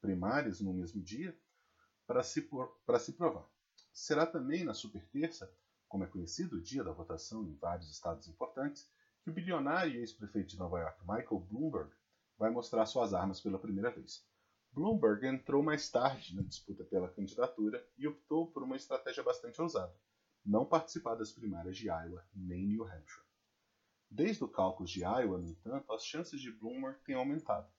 primárias 0.00 0.60
no 0.60 0.72
mesmo 0.72 1.02
dia, 1.02 1.36
para 2.06 2.22
se, 2.22 2.48
se 3.00 3.12
provar. 3.12 3.48
Será 3.92 4.26
também 4.26 4.64
na 4.64 4.74
super 4.74 5.04
terça, 5.08 5.52
como 5.88 6.04
é 6.04 6.06
conhecido 6.06 6.56
o 6.56 6.62
dia 6.62 6.84
da 6.84 6.92
votação 6.92 7.44
em 7.44 7.54
vários 7.56 7.90
estados 7.90 8.28
importantes, 8.28 8.88
que 9.22 9.30
o 9.30 9.32
bilionário 9.32 9.94
e 9.94 9.98
ex-prefeito 9.98 10.50
de 10.50 10.58
Nova 10.58 10.80
York, 10.80 11.00
Michael 11.00 11.40
Bloomberg, 11.40 11.90
vai 12.38 12.50
mostrar 12.50 12.86
suas 12.86 13.12
armas 13.12 13.40
pela 13.40 13.58
primeira 13.58 13.90
vez. 13.90 14.26
Bloomberg 14.72 15.26
entrou 15.26 15.62
mais 15.62 15.90
tarde 15.90 16.34
na 16.34 16.42
disputa 16.42 16.84
pela 16.84 17.12
candidatura 17.12 17.86
e 17.98 18.06
optou 18.06 18.50
por 18.50 18.62
uma 18.62 18.76
estratégia 18.76 19.22
bastante 19.22 19.60
ousada: 19.60 19.94
não 20.44 20.64
participar 20.64 21.16
das 21.16 21.32
primárias 21.32 21.76
de 21.76 21.88
Iowa 21.88 22.24
nem 22.34 22.66
New 22.66 22.84
Hampshire. 22.84 23.26
Desde 24.08 24.42
o 24.42 24.48
cálculo 24.48 24.88
de 24.88 25.00
Iowa, 25.00 25.38
no 25.38 25.48
entanto, 25.48 25.92
as 25.92 26.04
chances 26.04 26.40
de 26.40 26.50
Bloomberg 26.50 26.98
têm 27.04 27.14
aumentado. 27.14 27.70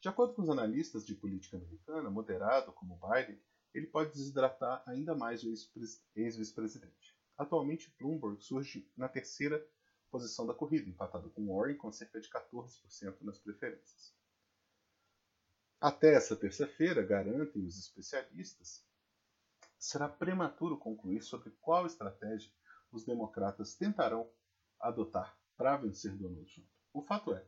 De 0.00 0.08
acordo 0.08 0.34
com 0.34 0.42
os 0.42 0.50
analistas 0.50 1.04
de 1.04 1.14
política 1.14 1.56
americana, 1.56 2.10
moderado 2.10 2.72
como 2.72 3.00
Biden, 3.00 3.40
ele 3.72 3.86
pode 3.86 4.12
desidratar 4.12 4.82
ainda 4.86 5.14
mais 5.14 5.42
o 5.42 5.48
ex-vice-presidente. 6.14 7.16
Atualmente, 7.36 7.92
Bloomberg 7.98 8.40
surge 8.40 8.88
na 8.96 9.08
terceira 9.08 9.66
posição 10.14 10.46
da 10.46 10.54
corrida, 10.54 10.88
empatado 10.88 11.28
com 11.30 11.52
Warren 11.52 11.76
com 11.76 11.90
cerca 11.90 12.20
de 12.20 12.28
14% 12.28 13.20
nas 13.22 13.36
preferências. 13.36 14.14
Até 15.80 16.14
essa 16.14 16.36
terça-feira, 16.36 17.04
garantem 17.04 17.66
os 17.66 17.76
especialistas, 17.76 18.86
será 19.76 20.08
prematuro 20.08 20.78
concluir 20.78 21.20
sobre 21.20 21.50
qual 21.60 21.84
estratégia 21.84 22.48
os 22.92 23.04
democratas 23.04 23.74
tentarão 23.74 24.30
adotar 24.78 25.36
para 25.56 25.76
vencer 25.78 26.16
Donald 26.16 26.48
Trump. 26.54 26.68
O 26.92 27.02
fato 27.02 27.34
é 27.34 27.44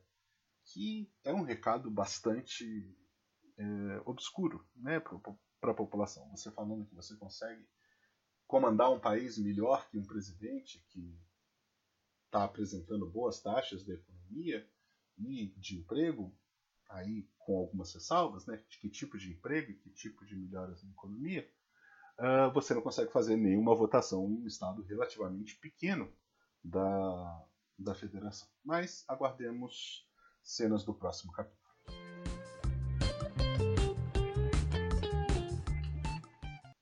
que 0.64 1.08
é 1.23 1.32
um 1.32 1.42
recado 1.42 1.88
bastante 1.88 2.99
é, 3.56 4.02
obscuro 4.04 4.68
né, 4.75 4.99
para 5.61 5.70
a 5.70 5.75
população. 5.75 6.28
Você 6.30 6.50
falando 6.50 6.85
que 6.85 6.96
você 6.96 7.14
consegue 7.14 7.64
comandar 8.44 8.90
um 8.90 8.99
país 8.99 9.38
melhor 9.38 9.88
que 9.88 9.96
um 9.96 10.04
presidente 10.04 10.85
que 10.88 11.16
está 12.26 12.45
apresentando 12.45 13.11
boas 13.11 13.40
taxas 13.40 13.85
da 13.85 13.95
economia 13.95 14.68
e 15.18 15.47
de 15.56 15.78
emprego, 15.78 16.37
aí 16.88 17.28
com 17.38 17.56
algumas 17.56 17.92
ressalvas, 17.95 18.47
né, 18.47 18.62
de 18.68 18.78
que 18.78 18.90
tipo 18.90 19.16
de 19.16 19.33
emprego 19.33 19.71
e 19.71 19.76
que 19.76 19.90
tipo 19.90 20.25
de 20.25 20.37
melhoras 20.37 20.83
na 20.83 20.90
economia, 20.90 21.50
uh, 22.18 22.52
você 22.52 22.75
não 22.75 22.83
consegue 22.83 23.11
fazer 23.11 23.37
nenhuma 23.37 23.75
votação 23.75 24.28
em 24.30 24.42
um 24.42 24.47
estado 24.47 24.83
relativamente 24.83 25.56
pequeno 25.56 26.12
da, 26.62 27.47
da 27.78 27.95
federação. 27.95 28.49
Mas 28.64 29.04
aguardemos 29.09 30.06
cenas 30.42 30.85
do 30.85 30.95
próximo 30.95 31.33
capítulo. 31.33 31.66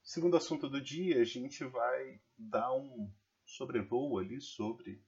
Segundo 0.02 0.36
assunto 0.36 0.68
do 0.68 0.80
dia, 0.80 1.20
a 1.20 1.24
gente 1.24 1.64
vai 1.64 2.20
dar 2.38 2.72
um 2.72 3.12
sobrevoo 3.44 4.18
ali 4.18 4.40
sobre 4.40 5.02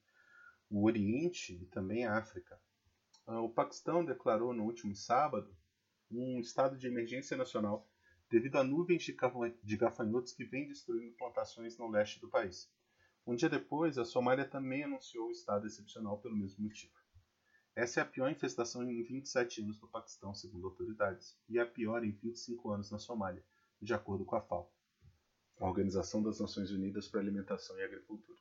o 0.70 0.84
Oriente 0.84 1.54
e 1.54 1.66
também 1.66 2.04
a 2.04 2.18
África. 2.18 2.60
Ah, 3.26 3.40
o 3.40 3.50
Paquistão 3.50 4.04
declarou 4.04 4.52
no 4.52 4.64
último 4.64 4.94
sábado 4.94 5.56
um 6.10 6.38
estado 6.40 6.76
de 6.76 6.86
emergência 6.86 7.36
nacional 7.36 7.88
devido 8.30 8.56
a 8.56 8.64
nuvens 8.64 9.04
de 9.04 9.76
gafanhotos 9.76 10.32
que 10.32 10.44
vêm 10.44 10.66
destruindo 10.66 11.16
plantações 11.16 11.78
no 11.78 11.88
leste 11.88 12.20
do 12.20 12.28
país. 12.28 12.70
Um 13.26 13.34
dia 13.34 13.48
depois, 13.48 13.98
a 13.98 14.04
Somália 14.04 14.48
também 14.48 14.84
anunciou 14.84 15.28
o 15.28 15.32
estado 15.32 15.66
excepcional 15.66 16.18
pelo 16.18 16.36
mesmo 16.36 16.64
motivo. 16.64 16.94
Essa 17.74 18.00
é 18.00 18.02
a 18.02 18.06
pior 18.06 18.30
infestação 18.30 18.82
em 18.88 19.02
27 19.02 19.62
anos 19.62 19.80
no 19.80 19.88
Paquistão, 19.88 20.34
segundo 20.34 20.66
autoridades, 20.66 21.36
e 21.48 21.58
a 21.58 21.66
pior 21.66 22.04
em 22.04 22.10
25 22.10 22.70
anos 22.70 22.90
na 22.90 22.98
Somália, 22.98 23.44
de 23.82 23.92
acordo 23.92 24.24
com 24.24 24.36
a 24.36 24.40
FAO, 24.40 24.72
a 25.58 25.66
Organização 25.66 26.22
das 26.22 26.40
Nações 26.40 26.70
Unidas 26.70 27.08
para 27.08 27.20
Alimentação 27.20 27.78
e 27.78 27.84
Agricultura. 27.84 28.38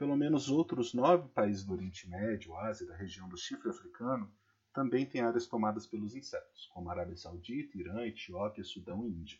Pelo 0.00 0.16
menos 0.16 0.48
outros 0.48 0.94
nove 0.94 1.28
países 1.28 1.62
do 1.62 1.74
Oriente 1.74 2.08
Médio, 2.08 2.56
Ásia 2.56 2.84
e 2.84 2.88
da 2.88 2.96
região 2.96 3.28
do 3.28 3.36
Chifre 3.36 3.68
Africano 3.68 4.34
também 4.72 5.04
têm 5.04 5.20
áreas 5.20 5.46
tomadas 5.46 5.86
pelos 5.86 6.14
insetos, 6.14 6.64
como 6.72 6.88
Arábia 6.88 7.18
Saudita, 7.18 7.76
Irã, 7.76 8.06
Etiópia, 8.06 8.64
Sudão 8.64 9.04
e 9.04 9.10
Índia. 9.10 9.38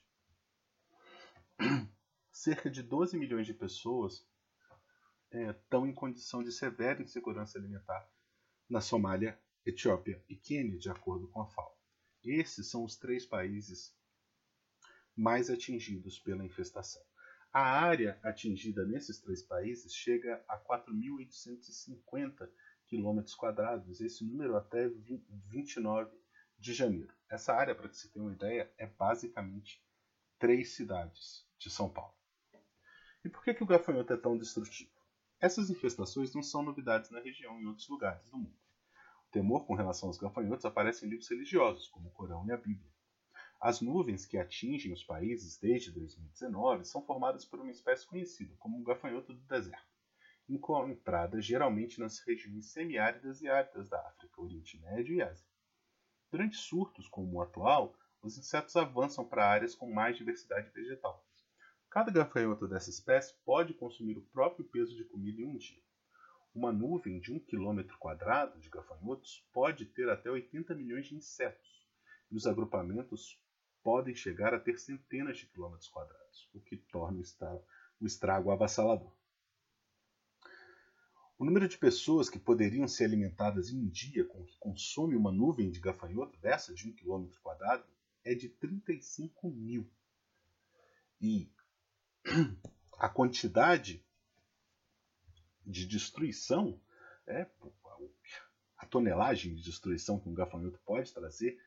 Cerca 2.31 2.69
de 2.69 2.83
12 2.83 3.17
milhões 3.17 3.47
de 3.47 3.55
pessoas 3.55 4.29
é, 5.31 5.49
estão 5.49 5.87
em 5.87 5.95
condição 5.95 6.45
de 6.45 6.52
severa 6.52 7.02
insegurança 7.02 7.57
alimentar 7.57 8.07
na 8.69 8.83
Somália, 8.83 9.40
Etiópia 9.64 10.23
e 10.29 10.37
Quênia, 10.37 10.79
de 10.79 10.90
acordo 10.90 11.26
com 11.29 11.40
a 11.40 11.47
FAO. 11.47 11.75
Esses 12.23 12.69
são 12.69 12.85
os 12.85 12.99
três 12.99 13.25
países 13.25 13.97
mais 15.17 15.49
atingidos 15.49 16.19
pela 16.19 16.45
infestação. 16.45 17.02
A 17.52 17.62
área 17.62 18.16
atingida 18.23 18.85
nesses 18.85 19.21
três 19.21 19.42
países 19.42 19.92
chega 19.92 20.40
a 20.47 20.57
4.850 20.57 22.49
km 22.88 23.21
quadrados, 23.37 24.00
esse 24.00 24.25
número 24.25 24.57
até 24.57 24.88
29 25.49 26.16
de 26.57 26.73
janeiro. 26.73 27.12
Essa 27.28 27.52
área, 27.52 27.75
para 27.75 27.88
que 27.88 27.97
você 27.97 28.09
tenha 28.09 28.25
uma 28.25 28.35
ideia, 28.35 28.73
é 28.78 28.87
basicamente 28.87 29.85
três 30.38 30.76
cidades 30.76 31.45
de 31.59 31.71
São 31.71 31.88
Paulo. 31.88 32.14
E 33.25 33.28
por 33.28 33.42
que, 33.42 33.52
que 33.52 33.64
o 33.64 33.66
gafanhoto 33.66 34.12
é 34.12 34.16
tão 34.16 34.38
destrutivo? 34.38 34.90
Essas 35.40 35.71
infestações 35.71 36.33
não 36.33 36.42
são 36.42 36.62
novidades 36.62 37.11
na 37.11 37.21
região 37.21 37.59
e 37.59 37.64
em 37.64 37.66
outros 37.66 37.88
lugares 37.88 38.30
do 38.30 38.37
mundo. 38.38 38.57
O 39.26 39.30
temor 39.30 39.66
com 39.66 39.75
relação 39.75 40.09
aos 40.09 40.19
gafanhotos 40.19 40.64
aparece 40.64 41.04
em 41.04 41.09
livros 41.09 41.28
religiosos, 41.28 41.88
como 41.88 42.09
o 42.09 42.12
Corão 42.12 42.47
e 42.47 42.52
a 42.52 42.57
Bíblia. 42.57 42.90
As 43.62 43.83
nuvens 43.83 44.25
que 44.25 44.38
atingem 44.38 44.90
os 44.90 45.05
países 45.05 45.59
desde 45.59 45.93
2019 45.93 46.87
são 46.87 47.05
formadas 47.05 47.45
por 47.45 47.61
uma 47.61 47.71
espécie 47.71 48.07
conhecida 48.07 48.57
como 48.59 48.81
o 48.81 48.83
gafanhoto 48.83 49.35
do 49.35 49.40
deserto, 49.43 49.85
encontrada 50.49 51.43
geralmente 51.43 52.00
nas 52.00 52.21
regiões 52.21 52.73
semiáridas 52.73 53.43
e 53.43 53.49
áridas 53.49 53.90
da 53.90 54.00
África, 54.00 54.40
Oriente 54.40 54.81
Médio 54.81 55.14
e 55.14 55.21
Ásia. 55.21 55.47
Durante 56.33 56.57
surtos 56.57 57.07
como 57.07 57.37
o 57.37 57.43
atual, 57.43 57.95
os 58.23 58.38
insetos 58.38 58.76
avançam 58.76 59.29
para 59.29 59.47
áreas 59.47 59.75
com 59.75 59.93
mais 59.93 60.17
diversidade 60.17 60.71
vegetal. 60.71 61.23
Cada 61.90 62.11
gafanhoto 62.11 62.67
dessa 62.67 62.88
espécie 62.88 63.35
pode 63.45 63.75
consumir 63.75 64.17
o 64.17 64.26
próprio 64.33 64.64
peso 64.64 64.97
de 64.97 65.05
comida 65.05 65.43
em 65.43 65.45
um 65.45 65.59
dia. 65.59 65.83
Uma 66.55 66.73
nuvem 66.73 67.21
de 67.21 67.31
um 67.31 67.38
quilômetro 67.38 67.99
quadrado 67.99 68.59
de 68.59 68.71
gafanhotos 68.71 69.47
pode 69.52 69.85
ter 69.85 70.09
até 70.09 70.31
80 70.31 70.75
milhões 70.75 71.09
de 71.09 71.14
insetos, 71.14 71.87
e 72.31 72.37
os 72.37 72.47
agrupamentos 72.47 73.38
podem 73.83 74.15
chegar 74.15 74.55
a 74.55 74.61
ter 74.61 74.79
centenas 74.79 75.39
de 75.39 75.47
quilômetros 75.47 75.89
quadrados, 75.89 76.49
o 76.55 76.61
que 76.61 76.77
torna 76.77 77.23
o 78.01 78.07
estrago 78.07 78.51
avassalador. 78.51 79.13
O 81.39 81.45
número 81.45 81.67
de 81.67 81.79
pessoas 81.79 82.29
que 82.29 82.39
poderiam 82.39 82.87
ser 82.87 83.05
alimentadas 83.05 83.71
em 83.71 83.79
um 83.79 83.89
dia 83.89 84.27
com 84.27 84.43
o 84.43 84.45
que 84.45 84.59
consome 84.59 85.17
uma 85.17 85.33
nuvem 85.33 85.71
de 85.71 85.81
gafanhoto 85.81 86.39
dessa 86.39 86.75
de 86.75 86.87
um 86.87 86.93
quilômetro 86.93 87.41
quadrado 87.41 87.85
é 88.23 88.35
de 88.35 88.51
35 88.51 89.51
mil. 89.51 89.91
E 91.19 91.51
a 92.99 93.09
quantidade 93.09 94.05
de 95.67 95.87
destruição, 95.87 96.79
é, 97.27 97.47
a 98.77 98.85
tonelagem 98.85 99.55
de 99.55 99.63
destruição 99.63 100.21
que 100.21 100.29
um 100.29 100.35
gafanhoto 100.35 100.79
pode 100.85 101.13
trazer 101.13 101.59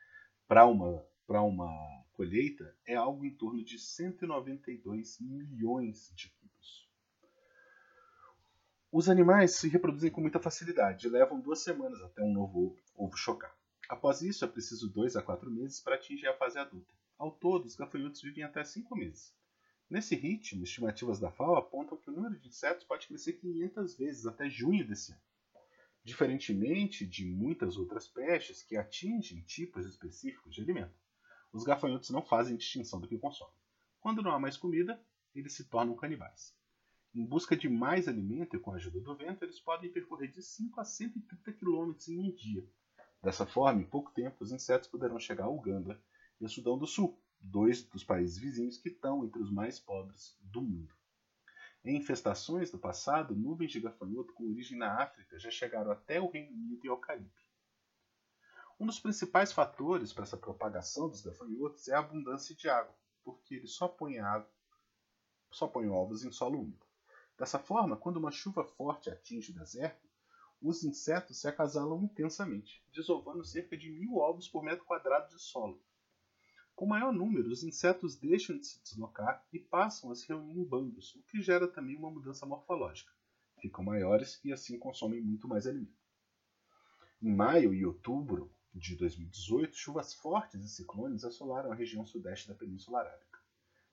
para 0.48 0.68
uma 0.68 1.04
uma 1.42 2.03
colheita 2.14 2.76
é 2.86 2.96
algo 2.96 3.26
em 3.26 3.34
torno 3.36 3.64
de 3.64 3.78
192 3.78 5.20
milhões 5.20 6.12
de 6.16 6.30
quilos. 6.30 6.90
Os 8.92 9.10
animais 9.10 9.56
se 9.56 9.68
reproduzem 9.68 10.12
com 10.12 10.22
muita 10.22 10.40
facilidade 10.40 11.08
e 11.08 11.10
levam 11.10 11.42
duas 11.42 11.60
semanas 11.64 12.00
até 12.02 12.22
um 12.22 12.32
novo 12.32 12.78
ovo 12.96 13.18
chocar. 13.18 13.58
Após 13.90 14.22
isso, 14.22 14.46
é 14.46 14.48
preciso 14.48 14.88
dois 14.88 15.16
a 15.16 15.22
quatro 15.22 15.50
meses 15.50 15.80
para 15.80 15.96
atingir 15.96 16.28
a 16.28 16.38
fase 16.38 16.60
adulta. 16.60 16.94
Ao 17.18 17.32
todo, 17.32 17.66
os 17.66 17.76
gafanhotos 17.76 18.22
vivem 18.22 18.44
até 18.44 18.64
cinco 18.64 18.96
meses. 18.96 19.34
Nesse 19.90 20.16
ritmo, 20.16 20.64
estimativas 20.64 21.20
da 21.20 21.32
FAO 21.32 21.56
apontam 21.56 21.98
que 21.98 22.10
o 22.10 22.14
número 22.14 22.40
de 22.40 22.48
insetos 22.48 22.86
pode 22.86 23.08
crescer 23.08 23.34
500 23.34 23.96
vezes 23.96 24.26
até 24.26 24.50
junho 24.50 24.88
desse 24.88 25.12
ano. 25.12 25.22
Diferentemente 26.04 27.06
de 27.06 27.26
muitas 27.26 27.78
outras 27.78 28.08
pestes 28.08 28.62
que 28.62 28.78
atingem 28.78 29.42
tipos 29.42 29.86
específicos 29.86 30.54
de 30.54 30.62
alimento. 30.62 31.03
Os 31.54 31.64
gafanhotos 31.64 32.10
não 32.10 32.24
fazem 32.24 32.58
distinção 32.58 33.00
do 33.00 33.08
que 33.08 33.18
consomem. 33.18 33.54
Quando 34.00 34.24
não 34.24 34.32
há 34.32 34.40
mais 34.40 34.58
comida, 34.58 35.00
eles 35.36 35.54
se 35.54 35.66
tornam 35.66 35.96
canibais. 35.96 36.58
Em 37.14 37.24
busca 37.24 37.56
de 37.56 37.70
mais 37.70 38.08
alimento 38.08 38.56
e 38.56 38.60
com 38.60 38.72
a 38.72 38.76
ajuda 38.76 39.00
do 39.00 39.16
vento, 39.16 39.46
eles 39.46 39.60
podem 39.60 39.92
percorrer 39.92 40.32
de 40.32 40.42
5 40.42 40.82
a 40.82 40.84
130 40.84 41.54
km 41.54 41.94
em 42.10 42.20
um 42.20 42.32
dia. 42.32 42.68
Dessa 43.22 43.46
forma, 43.46 43.82
em 43.82 43.86
pouco 43.86 44.12
tempo, 44.12 44.44
os 44.44 44.52
insetos 44.52 44.90
poderão 44.90 45.20
chegar 45.20 45.46
a 45.46 45.50
Uganda 45.50 46.02
e 46.42 46.46
a 46.46 46.50
Sudão 46.50 46.76
do 46.76 46.88
Sul, 46.88 47.22
dois 47.40 47.84
dos 47.84 48.04
países 48.04 48.40
vizinhos 48.40 48.80
que 48.80 48.90
estão 48.90 49.24
entre 49.24 49.40
os 49.40 49.52
mais 49.52 49.80
pobres 49.80 50.36
do 50.42 50.60
mundo. 50.60 50.96
Em 51.86 51.98
infestações 51.98 52.72
do 52.72 52.80
passado, 52.80 53.36
nuvens 53.36 53.72
de 53.72 53.80
gafanhoto 53.80 54.34
com 54.34 54.50
origem 54.50 54.78
na 54.78 55.04
África 55.04 55.38
já 55.38 55.52
chegaram 55.52 55.92
até 55.92 56.20
o 56.20 56.32
Reino 56.32 56.52
Unido 56.52 56.84
e 56.84 56.90
ao 56.90 56.98
Caribe. 56.98 57.43
Um 58.84 58.86
dos 58.86 59.00
principais 59.00 59.54
fatores 59.54 60.12
para 60.12 60.24
essa 60.24 60.36
propagação 60.36 61.08
dos 61.08 61.22
gafanhotos 61.22 61.88
é 61.88 61.96
a 61.96 62.00
abundância 62.00 62.54
de 62.54 62.68
água, 62.68 62.94
porque 63.24 63.56
eles 63.56 63.72
só 63.72 63.88
põem, 63.88 64.20
água, 64.20 64.52
só 65.50 65.70
põem 65.70 65.88
ovos 65.88 66.26
em 66.26 66.32
solo 66.34 66.60
úmido. 66.60 66.86
Dessa 67.40 67.58
forma, 67.58 67.96
quando 67.96 68.18
uma 68.18 68.30
chuva 68.30 68.66
forte 68.66 69.10
atinge 69.10 69.54
o 69.54 69.56
deserto, 69.56 70.06
os 70.62 70.84
insetos 70.84 71.40
se 71.40 71.48
acasalam 71.48 72.04
intensamente, 72.04 72.84
desovando 72.92 73.46
cerca 73.46 73.78
de 73.78 73.90
mil 73.90 74.18
ovos 74.18 74.50
por 74.50 74.62
metro 74.62 74.84
quadrado 74.84 75.34
de 75.34 75.42
solo. 75.42 75.82
Com 76.76 76.86
maior 76.86 77.14
número, 77.14 77.50
os 77.50 77.64
insetos 77.64 78.18
deixam 78.18 78.58
de 78.58 78.68
se 78.68 78.84
deslocar 78.84 79.48
e 79.54 79.60
passam 79.60 80.12
a 80.12 80.16
se 80.16 80.28
reunir 80.28 80.60
em 80.60 80.66
bandos, 80.66 81.16
o 81.16 81.24
que 81.24 81.42
gera 81.42 81.70
também 81.70 81.96
uma 81.96 82.12
mudança 82.12 82.46
morfológica. 82.46 83.14
Ficam 83.62 83.82
maiores 83.82 84.44
e 84.44 84.52
assim 84.52 84.78
consomem 84.78 85.22
muito 85.22 85.48
mais 85.48 85.66
alimento. 85.66 86.04
Em 87.22 87.34
maio 87.34 87.74
e 87.74 87.86
outubro 87.86 88.54
de 88.74 88.96
2018, 88.96 89.76
chuvas 89.76 90.14
fortes 90.16 90.64
e 90.64 90.68
ciclones 90.68 91.24
assolaram 91.24 91.72
a 91.72 91.76
região 91.76 92.06
sudeste 92.06 92.48
da 92.48 92.56
Península 92.56 93.00
Arábica. 93.00 93.40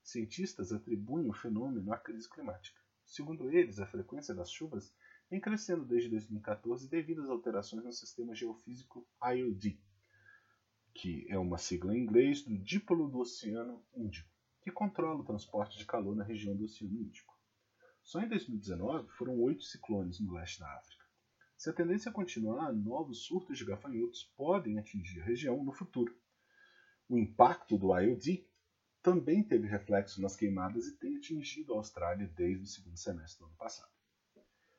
Cientistas 0.03 0.73
atribuem 0.73 1.29
o 1.29 1.35
fenômeno 1.35 1.93
à 1.93 1.99
crise 1.99 2.29
climática. 2.29 2.81
Segundo 3.05 3.51
eles, 3.51 3.79
a 3.79 3.87
frequência 3.87 4.35
das 4.35 4.51
chuvas 4.51 4.95
vem 5.31 5.41
crescendo 5.41 5.85
desde 5.85 6.09
2014 6.09 6.89
devido 6.89 7.23
às 7.23 7.29
alterações 7.29 7.85
no 7.85 7.93
sistema 7.93 8.35
geofísico 8.35 9.07
IOD, 9.23 9.79
que 10.95 11.27
é 11.29 11.39
uma 11.39 11.59
sigla 11.59 11.95
em 11.95 12.01
inglês 12.01 12.43
do 12.43 12.57
Dipolo 12.59 13.09
do 13.09 13.19
Oceano 13.19 13.85
Índico, 13.95 14.31
que 14.63 14.71
controla 14.71 15.21
o 15.21 15.25
transporte 15.25 15.79
de 15.79 15.85
calor 15.85 16.17
na 16.17 16.25
região 16.25 16.57
do 16.57 16.65
Oceano 16.65 16.99
Índico. 17.01 17.39
Só 18.03 18.21
em 18.21 18.29
2019 18.29 19.09
foram 19.11 19.39
oito 19.41 19.63
ciclones 19.63 20.19
no 20.21 20.33
leste 20.33 20.59
da 20.59 20.73
África. 20.75 21.00
Se 21.61 21.69
a 21.69 21.75
tendência 21.75 22.11
continuar, 22.11 22.73
novos 22.73 23.26
surtos 23.26 23.59
de 23.59 23.67
gafanhotos 23.67 24.25
podem 24.35 24.79
atingir 24.79 25.21
a 25.21 25.25
região 25.26 25.62
no 25.62 25.73
futuro. 25.73 26.19
O 27.07 27.19
impacto 27.19 27.76
do 27.76 27.95
IOD 27.95 28.49
também 29.02 29.43
teve 29.43 29.69
reflexo 29.69 30.23
nas 30.23 30.35
queimadas 30.35 30.87
e 30.87 30.97
tem 30.97 31.19
atingido 31.19 31.75
a 31.75 31.76
Austrália 31.76 32.26
desde 32.29 32.64
o 32.64 32.67
segundo 32.67 32.97
semestre 32.97 33.40
do 33.40 33.45
ano 33.45 33.57
passado. 33.57 33.93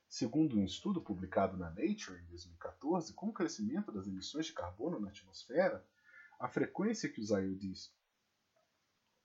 Segundo 0.10 0.58
um 0.58 0.66
estudo 0.66 1.00
publicado 1.00 1.56
na 1.56 1.70
Nature 1.70 2.20
em 2.20 2.26
2014, 2.30 3.14
com 3.14 3.28
o 3.28 3.34
crescimento 3.34 3.92
das 3.92 4.08
emissões 4.08 4.48
de 4.48 4.54
carbono 4.54 5.00
na 5.00 5.10
atmosfera, 5.10 5.88
a 6.40 6.48
frequência 6.48 7.08
que 7.10 7.22
os 7.22 7.30
IODs 7.30 7.94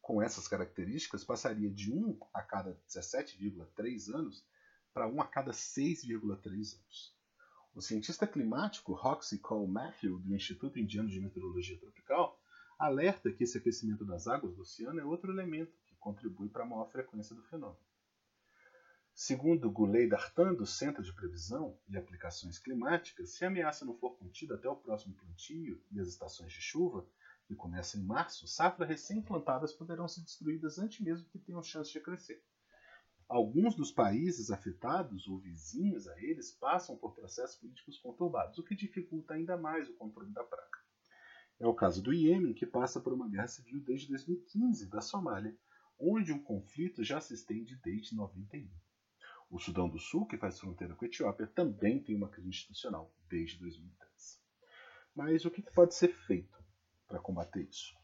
com 0.03 0.21
essas 0.21 0.47
características 0.47 1.25
passaria 1.25 1.71
de 1.71 1.91
1 1.91 2.19
a 2.35 2.43
cada 2.43 2.79
17,3 2.87 4.15
anos 4.15 4.47
para 4.93 5.09
1 5.09 5.23
a 5.23 5.27
cada 5.27 5.53
6,3 5.53 6.79
anos. 6.79 7.16
O 7.77 7.83
cientista 7.83 8.27
climático 8.27 8.95
Roxy 8.95 9.39
Cole 9.39 9.71
Matthew, 9.71 10.19
do 10.21 10.35
Instituto 10.35 10.79
Indiano 10.79 11.11
de 11.11 11.21
Meteorologia 11.21 11.79
Tropical, 11.79 12.41
alerta 12.79 13.31
que 13.31 13.45
esse 13.45 13.59
aquecimento 13.59 14.03
das 14.03 14.27
águas 14.27 14.55
do 14.55 14.63
oceano 14.63 14.99
é 14.99 15.05
outro 15.05 15.31
elemento 15.31 15.77
que 15.85 15.95
contribui 15.97 16.49
para 16.49 16.63
a 16.63 16.67
maior 16.67 16.91
frequência 16.91 17.37
do 17.37 17.43
fenômeno. 17.43 17.79
Segundo 19.15 19.71
Goulet 19.71 20.09
Dartan, 20.09 20.55
do 20.55 20.65
Centro 20.65 21.03
de 21.03 21.13
Previsão 21.13 21.79
e 21.87 21.99
Aplicações 21.99 22.59
Climáticas, 22.59 23.33
se 23.33 23.45
a 23.45 23.49
ameaça 23.49 23.85
não 23.85 23.99
for 23.99 24.17
contida 24.17 24.55
até 24.55 24.67
o 24.71 24.77
próximo 24.77 25.15
plantio 25.15 25.79
e 25.93 26.01
as 26.01 26.09
estações 26.09 26.55
de 26.55 26.63
chuva, 26.63 27.07
que 27.45 27.55
começam 27.55 28.01
em 28.01 28.05
março, 28.05 28.49
safras 28.49 28.89
recém-plantadas 28.89 29.75
poderão 29.75 30.09
ser 30.09 30.23
destruídas 30.23 30.79
antes 30.79 31.01
mesmo 31.01 31.29
que 31.29 31.39
tenham 31.39 31.63
chance 31.63 31.93
de 31.93 32.01
crescer. 32.01 32.43
Alguns 33.29 33.75
dos 33.75 33.91
países 33.91 34.51
afetados 34.53 35.27
ou 35.27 35.41
vizinhos 35.41 36.07
a 36.07 36.17
eles 36.23 36.53
passam 36.53 36.97
por 36.97 37.13
processos 37.13 37.57
políticos 37.57 37.99
conturbados, 37.99 38.57
o 38.57 38.63
que 38.63 38.77
dificulta 38.77 39.35
ainda 39.35 39.57
mais 39.57 39.89
o 39.89 39.95
controle 39.95 40.33
da 40.33 40.45
praga. 40.45 40.79
É 41.59 41.67
o 41.67 41.75
caso 41.75 42.01
do 42.01 42.13
Iêmen, 42.13 42.55
que 42.55 42.65
passa 42.65 43.01
por 43.01 43.13
uma 43.13 43.29
guerra 43.29 43.49
civil 43.49 43.81
desde 43.81 44.09
2015, 44.09 44.89
da 44.89 45.01
Somália, 45.01 45.57
onde 45.99 46.33
um 46.33 46.43
conflito 46.43 47.03
já 47.03 47.21
se 47.21 47.35
estende 47.35 47.75
desde 47.83 48.15
91. 48.15 48.71
O 49.51 49.59
Sudão 49.59 49.89
do 49.89 49.99
Sul, 49.99 50.27
que 50.27 50.37
faz 50.37 50.61
fronteira 50.61 50.95
com 50.95 51.05
a 51.05 51.09
Etiópia, 51.09 51.47
também 51.49 52.03
tem 52.03 52.15
uma 52.15 52.29
crise 52.29 52.49
institucional 52.49 53.13
desde 53.29 53.59
2013. 53.59 54.39
Mas 55.15 55.45
o 55.45 55.51
que 55.51 55.63
pode 55.63 55.95
ser 55.95 56.09
feito 56.09 56.63
para 57.09 57.19
combater 57.19 57.63
isso? 57.63 57.97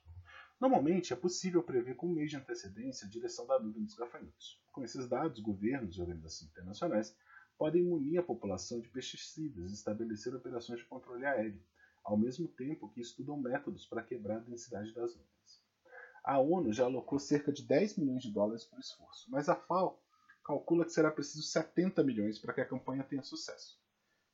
Normalmente 0.63 1.13
é 1.13 1.17
possível 1.17 1.61
prever 1.61 1.97
com 1.97 2.07
um 2.07 2.15
mês 2.15 2.31
de 2.31 2.37
antecedência 2.37 3.05
a 3.05 3.11
direção 3.11 3.45
da 3.49 3.59
nuvem 3.59 3.83
dos 3.83 3.97
gafanhotos. 3.97 4.63
Com 4.71 4.85
esses 4.85 5.09
dados, 5.09 5.41
governos 5.41 5.97
e 5.97 6.01
organizações 6.01 6.53
internacionais 6.53 7.17
podem 7.59 7.83
munir 7.83 8.21
a 8.21 8.23
população 8.23 8.81
de 8.81 8.89
pesticidas 8.89 9.73
e 9.73 9.75
estabelecer 9.75 10.33
operações 10.33 10.79
de 10.79 10.87
controle 10.87 11.27
aéreo, 11.27 11.61
ao 12.05 12.17
mesmo 12.17 12.47
tempo 12.47 12.89
que 12.91 13.01
estudam 13.01 13.37
métodos 13.37 13.87
para 13.87 14.05
quebrar 14.05 14.37
a 14.37 14.45
densidade 14.45 14.95
das 14.95 15.17
nuvens. 15.17 15.65
A 16.23 16.39
ONU 16.39 16.73
já 16.73 16.85
alocou 16.85 17.19
cerca 17.19 17.53
de 17.53 17.67
10 17.67 17.97
milhões 17.97 18.23
de 18.23 18.31
dólares 18.31 18.65
para 18.65 18.77
o 18.77 18.81
esforço, 18.81 19.29
mas 19.33 19.49
a 19.49 19.57
FAO 19.57 20.01
calcula 20.45 20.85
que 20.85 20.93
será 20.93 21.11
preciso 21.11 21.43
70 21.43 22.05
milhões 22.05 22.39
para 22.39 22.55
que 22.55 22.61
a 22.61 22.69
campanha 22.69 23.03
tenha 23.03 23.25
sucesso. 23.25 23.83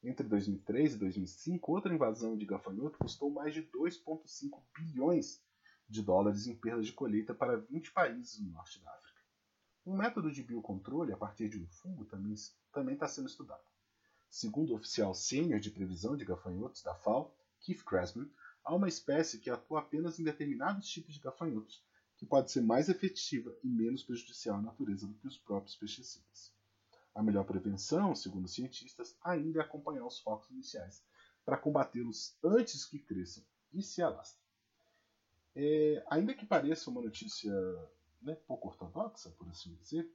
Entre 0.04 0.28
2003 0.28 0.92
e 0.92 0.98
2005, 0.98 1.72
outra 1.72 1.94
invasão 1.94 2.36
de 2.36 2.44
gafanhoto 2.44 2.98
custou 2.98 3.30
mais 3.30 3.54
de 3.54 3.62
2,5 3.62 4.62
bilhões 4.76 5.47
de 5.88 6.02
dólares 6.02 6.46
em 6.46 6.54
perdas 6.54 6.86
de 6.86 6.92
colheita 6.92 7.34
para 7.34 7.56
20 7.56 7.92
países 7.92 8.38
no 8.40 8.50
norte 8.50 8.80
da 8.82 8.90
África. 8.90 9.22
Um 9.86 9.96
método 9.96 10.30
de 10.30 10.42
biocontrole 10.42 11.12
a 11.12 11.16
partir 11.16 11.48
de 11.48 11.58
um 11.58 11.66
fungo 11.66 12.04
também 12.04 12.94
está 12.94 13.08
sendo 13.08 13.28
estudado. 13.28 13.64
Segundo 14.28 14.72
o 14.72 14.76
oficial 14.76 15.14
sênior 15.14 15.58
de 15.58 15.70
previsão 15.70 16.14
de 16.14 16.26
gafanhotos 16.26 16.82
da 16.82 16.94
FAO, 16.94 17.34
Keith 17.60 17.82
Cressman, 17.82 18.30
há 18.62 18.74
uma 18.74 18.88
espécie 18.88 19.38
que 19.38 19.48
atua 19.48 19.80
apenas 19.80 20.18
em 20.18 20.24
determinados 20.24 20.86
tipos 20.88 21.14
de 21.14 21.20
gafanhotos, 21.20 21.82
que 22.18 22.26
pode 22.26 22.50
ser 22.50 22.60
mais 22.60 22.90
efetiva 22.90 23.56
e 23.64 23.68
menos 23.68 24.02
prejudicial 24.02 24.58
à 24.58 24.60
natureza 24.60 25.06
do 25.06 25.14
que 25.14 25.26
os 25.26 25.38
próprios 25.38 25.74
pesticidas. 25.76 26.52
A 27.14 27.22
melhor 27.22 27.44
prevenção, 27.44 28.14
segundo 28.14 28.44
os 28.44 28.52
cientistas, 28.52 29.16
ainda 29.22 29.60
é 29.60 29.62
acompanhar 29.62 30.04
os 30.04 30.20
focos 30.20 30.50
iniciais, 30.50 31.02
para 31.44 31.56
combatê-los 31.56 32.36
antes 32.44 32.84
que 32.84 32.98
cresçam 32.98 33.42
e 33.72 33.82
se 33.82 34.02
alastrem. 34.02 34.47
É, 35.60 36.04
ainda 36.08 36.34
que 36.34 36.46
pareça 36.46 36.88
uma 36.88 37.02
notícia 37.02 37.52
né, 38.22 38.36
pouco 38.46 38.68
ortodoxa, 38.68 39.30
por 39.30 39.48
assim 39.48 39.74
dizer, 39.74 40.08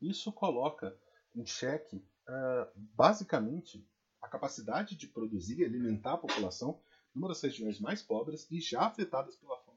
isso 0.00 0.32
coloca 0.32 0.98
em 1.34 1.46
xeque, 1.46 1.96
uh, 1.96 2.70
basicamente, 2.74 3.86
a 4.20 4.26
capacidade 4.28 4.96
de 4.96 5.06
produzir 5.06 5.60
e 5.60 5.64
alimentar 5.64 6.14
a 6.14 6.18
população 6.18 6.80
numa 7.14 7.28
das 7.28 7.40
regiões 7.40 7.78
mais 7.78 8.02
pobres 8.02 8.50
e 8.50 8.60
já 8.60 8.86
afetadas 8.86 9.36
pela 9.36 9.56
fome 9.58 9.76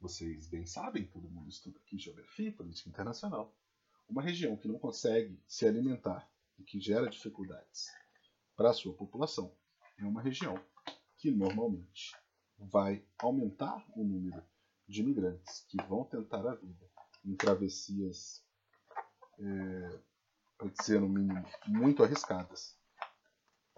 vocês 0.00 0.46
bem 0.46 0.64
sabem, 0.64 1.06
todo 1.06 1.28
mundo 1.28 1.48
estuda 1.48 1.78
aqui 1.80 1.98
geografia 1.98 2.48
e 2.48 2.52
política 2.52 2.88
internacional, 2.88 3.52
uma 4.08 4.22
região 4.22 4.56
que 4.56 4.68
não 4.68 4.78
consegue 4.78 5.42
se 5.46 5.66
alimentar 5.66 6.30
e 6.56 6.62
que 6.62 6.80
gera 6.80 7.10
dificuldades 7.10 7.88
para 8.56 8.70
a 8.70 8.72
sua 8.72 8.94
população 8.94 9.52
é 9.98 10.04
uma 10.04 10.22
região 10.22 10.54
que 11.16 11.32
normalmente 11.32 12.14
vai 12.58 13.04
aumentar 13.18 13.84
o 13.94 14.04
número 14.04 14.42
de 14.86 15.00
imigrantes 15.00 15.64
que 15.68 15.76
vão 15.84 16.04
tentar 16.04 16.46
a 16.46 16.54
vida 16.54 16.90
em 17.24 17.36
travessias, 17.36 18.44
é, 19.38 20.00
para 20.56 20.68
dizer 20.68 21.00
no 21.00 21.08
mínimo, 21.08 21.44
muito 21.66 22.02
arriscadas 22.02 22.76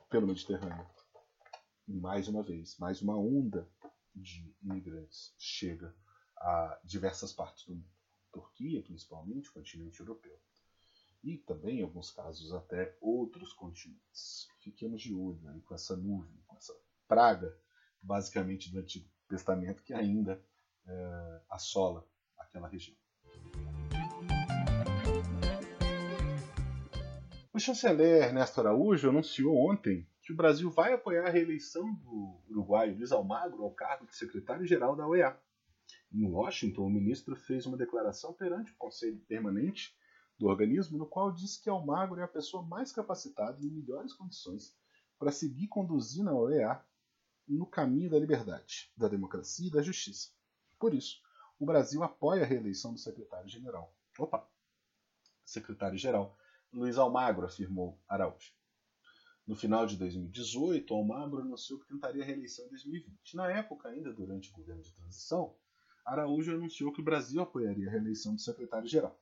pelo 0.09 0.27
Mediterrâneo. 0.27 0.89
E 1.87 1.93
mais 1.93 2.29
uma 2.29 2.43
vez, 2.43 2.79
mais 2.79 3.03
uma 3.03 3.19
onda 3.19 3.69
de 4.15 4.55
imigrantes 4.63 5.35
chega 5.39 5.95
a 6.37 6.81
diversas 6.85 7.33
partes 7.33 7.65
do 7.67 7.75
mundo. 7.75 7.91
Turquia, 8.33 8.83
principalmente, 8.83 9.51
o 9.51 9.53
continente 9.53 10.01
europeu. 10.01 10.39
E 11.23 11.37
também, 11.37 11.81
em 11.81 11.83
alguns 11.83 12.11
casos, 12.11 12.53
até 12.53 12.97
outros 13.01 13.53
continentes. 13.53 14.49
Fiquemos 14.61 15.03
de 15.03 15.13
olho 15.13 15.49
aí 15.49 15.61
com 15.63 15.75
essa 15.75 15.97
nuvem, 15.97 16.41
com 16.47 16.57
essa 16.57 16.75
praga, 17.07 17.55
basicamente 18.03 18.73
do 18.73 18.79
Antigo 18.79 19.09
Testamento, 19.29 19.83
que 19.83 19.95
ainda 19.95 20.43
é, 20.87 21.41
assola 21.51 22.07
aquela 22.39 22.69
região. 22.69 22.97
O 27.53 27.59
chanceler 27.59 28.25
Ernesto 28.25 28.61
Araújo 28.61 29.09
anunciou 29.09 29.55
ontem 29.71 30.09
que 30.23 30.33
o 30.33 30.37
Brasil 30.37 30.71
vai 30.71 30.93
apoiar 30.93 31.27
a 31.27 31.31
reeleição 31.31 31.93
do 31.95 32.41
uruguaio 32.49 32.97
Luiz 32.97 33.13
Almagro 33.13 33.63
ao 33.65 33.75
cargo 33.75 34.07
de 34.07 34.17
secretário-geral 34.17 34.97
da 34.97 35.07
OEA. 35.07 35.39
Em 36.13 36.25
Washington, 36.25 36.87
o 36.87 36.91
ministro 36.91 37.37
fez 37.37 37.67
uma 37.67 37.77
declaração 37.77 38.33
perante 38.33 38.73
o 38.73 38.77
Conselho 38.77 39.19
Permanente 39.29 39.95
do 40.39 40.47
organismo, 40.47 40.97
no 40.97 41.07
qual 41.07 41.33
disse 41.33 41.63
que 41.63 41.69
Almagro 41.69 42.21
é 42.21 42.25
a 42.25 42.29
pessoa 42.29 42.63
mais 42.63 42.93
capacitada 42.93 43.61
e 43.61 43.67
em 43.67 43.71
melhores 43.71 44.15
condições 44.15 44.75
para 45.19 45.31
seguir 45.31 45.69
conduzindo 45.69 46.31
a 46.31 46.35
OEA 46.35 46.83
no 47.57 47.67
caminho 47.67 48.11
da 48.11 48.19
liberdade, 48.19 48.91
da 48.97 49.09
democracia 49.09 49.69
e 49.69 49.71
da 49.71 49.83
justiça. 49.83 50.31
Por 50.79 50.95
isso, 50.95 51.21
o 51.59 51.67
Brasil 51.67 52.03
apoia 52.03 52.43
a 52.43 52.47
reeleição 52.47 52.93
do 52.93 52.99
secretário-geral. 52.99 53.95
Opa! 54.19 54.49
Secretário-geral 55.45 56.39
Luiz 56.73 56.97
Almagro, 56.99 57.45
afirmou 57.45 58.01
Araújo. 58.09 58.53
No 59.45 59.57
final 59.57 59.85
de 59.87 59.97
2018, 59.97 60.95
Almagro 60.95 61.41
anunciou 61.41 61.81
que 61.81 61.89
tentaria 61.89 62.23
a 62.23 62.27
reeleição 62.27 62.65
em 62.67 62.69
2020. 62.69 63.35
Na 63.35 63.51
época, 63.51 63.89
ainda 63.89 64.13
durante 64.13 64.51
o 64.51 64.53
governo 64.53 64.81
de 64.81 64.93
transição, 64.93 65.57
Araújo 66.05 66.55
anunciou 66.55 66.93
que 66.93 67.01
o 67.01 67.05
Brasil 67.05 67.43
apoiaria 67.43 67.89
a 67.89 67.91
reeleição 67.91 68.37
do 68.37 68.41
secretário-geral. 68.41 69.21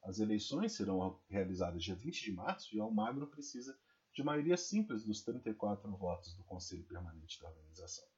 As 0.00 0.20
eleições 0.20 0.76
serão 0.76 1.18
realizadas 1.28 1.82
dia 1.82 1.96
20 1.96 2.22
de 2.22 2.30
março 2.30 2.76
e 2.76 2.78
Almagro 2.78 3.26
precisa 3.26 3.76
de 4.16 4.22
maioria 4.22 4.56
simples 4.56 5.04
dos 5.04 5.22
34 5.22 5.94
votos 5.94 6.34
do 6.36 6.42
Conselho 6.44 6.82
Permanente 6.84 7.38
da 7.38 7.50
organização. 7.50 8.08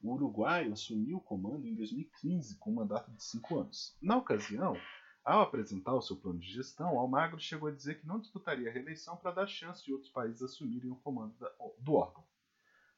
O 0.00 0.12
Uruguai 0.12 0.70
assumiu 0.70 1.16
o 1.16 1.20
comando 1.20 1.66
em 1.66 1.74
2015 1.74 2.56
com 2.58 2.70
um 2.70 2.74
mandato 2.74 3.10
de 3.10 3.24
cinco 3.24 3.58
anos. 3.58 3.96
Na 4.00 4.16
ocasião, 4.16 4.76
ao 5.24 5.40
apresentar 5.40 5.92
o 5.96 6.00
seu 6.00 6.16
plano 6.16 6.38
de 6.38 6.46
gestão, 6.46 6.96
Almagro 6.96 7.40
chegou 7.40 7.68
a 7.68 7.72
dizer 7.72 8.00
que 8.00 8.06
não 8.06 8.20
disputaria 8.20 8.70
a 8.70 8.72
reeleição 8.72 9.16
para 9.16 9.32
dar 9.32 9.48
chance 9.48 9.84
de 9.84 9.92
outros 9.92 10.08
países 10.12 10.40
assumirem 10.40 10.92
o 10.92 11.00
comando 11.00 11.34
do 11.80 11.94
órgão. 11.94 12.22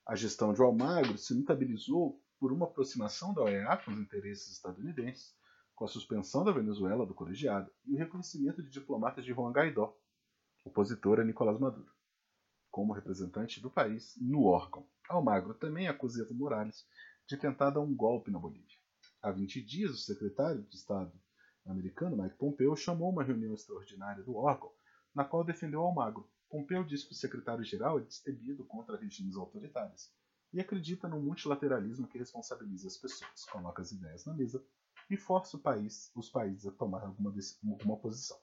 A 0.04 0.14
gestão 0.14 0.52
de 0.52 0.60
Almagro 0.60 1.16
se 1.16 1.34
notabilizou 1.34 2.22
por 2.38 2.52
uma 2.52 2.66
aproximação 2.66 3.32
da 3.32 3.44
OEA 3.44 3.78
com 3.78 3.92
os 3.92 3.98
interesses 3.98 4.52
estadunidenses, 4.52 5.34
com 5.74 5.86
a 5.86 5.88
suspensão 5.88 6.44
da 6.44 6.52
Venezuela 6.52 7.06
do 7.06 7.14
colegiado 7.14 7.72
e 7.86 7.94
o 7.94 7.98
reconhecimento 7.98 8.62
de 8.62 8.68
diplomatas 8.68 9.24
de 9.24 9.32
Juan 9.32 9.52
Guaidó, 9.52 9.96
opositor 10.66 11.18
a 11.18 11.24
Nicolás 11.24 11.58
Maduro 11.58 11.90
como 12.70 12.92
representante 12.92 13.60
do 13.60 13.70
país 13.70 14.14
no 14.20 14.44
órgão. 14.44 14.86
Almagro 15.08 15.54
também 15.54 15.88
acusa 15.88 16.22
Evo 16.22 16.34
Morales 16.34 16.86
de 17.26 17.36
tentar 17.36 17.70
dar 17.70 17.80
um 17.80 17.94
golpe 17.94 18.30
na 18.30 18.38
Bolívia. 18.38 18.78
Há 19.22 19.30
20 19.30 19.62
dias, 19.62 19.90
o 19.90 19.98
secretário 19.98 20.62
de 20.62 20.76
Estado 20.76 21.12
americano, 21.66 22.16
Mike 22.16 22.36
Pompeo, 22.36 22.76
chamou 22.76 23.10
uma 23.10 23.22
reunião 23.22 23.54
extraordinária 23.54 24.22
do 24.22 24.36
órgão, 24.36 24.72
na 25.14 25.24
qual 25.24 25.44
defendeu 25.44 25.80
Almagro. 25.80 26.28
Pompeo 26.48 26.84
disse 26.84 27.06
que 27.06 27.12
o 27.12 27.16
secretário-geral 27.16 27.98
é 27.98 28.02
destemido 28.02 28.64
contra 28.64 28.96
regimes 28.96 29.36
autoritários 29.36 30.10
e 30.52 30.60
acredita 30.60 31.08
no 31.08 31.20
multilateralismo 31.20 32.08
que 32.08 32.18
responsabiliza 32.18 32.88
as 32.88 32.96
pessoas, 32.96 33.44
coloca 33.44 33.82
as 33.82 33.92
ideias 33.92 34.24
na 34.24 34.34
mesa 34.34 34.64
e 35.08 35.16
força 35.16 35.58
país, 35.58 36.10
os 36.14 36.28
países 36.28 36.66
a 36.66 36.72
tomar 36.72 37.02
alguma, 37.02 37.32
alguma 37.70 37.96
posição. 37.96 38.38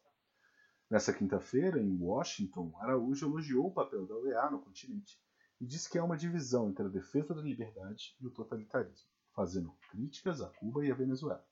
Nessa 0.90 1.12
quinta-feira, 1.12 1.82
em 1.82 2.02
Washington, 2.02 2.74
Araújo 2.80 3.28
elogiou 3.28 3.68
o 3.68 3.74
papel 3.74 4.08
da 4.08 4.16
OEA 4.16 4.50
no 4.50 4.62
continente 4.62 5.20
e 5.60 5.66
disse 5.66 5.90
que 5.90 5.98
há 5.98 6.04
uma 6.04 6.16
divisão 6.16 6.70
entre 6.70 6.86
a 6.86 6.88
defesa 6.88 7.34
da 7.34 7.42
liberdade 7.42 8.16
e 8.22 8.26
o 8.26 8.32
totalitarismo, 8.32 9.06
fazendo 9.34 9.76
críticas 9.92 10.42
a 10.42 10.48
Cuba 10.48 10.86
e 10.86 10.90
a 10.90 10.96
Venezuela. 10.96 11.46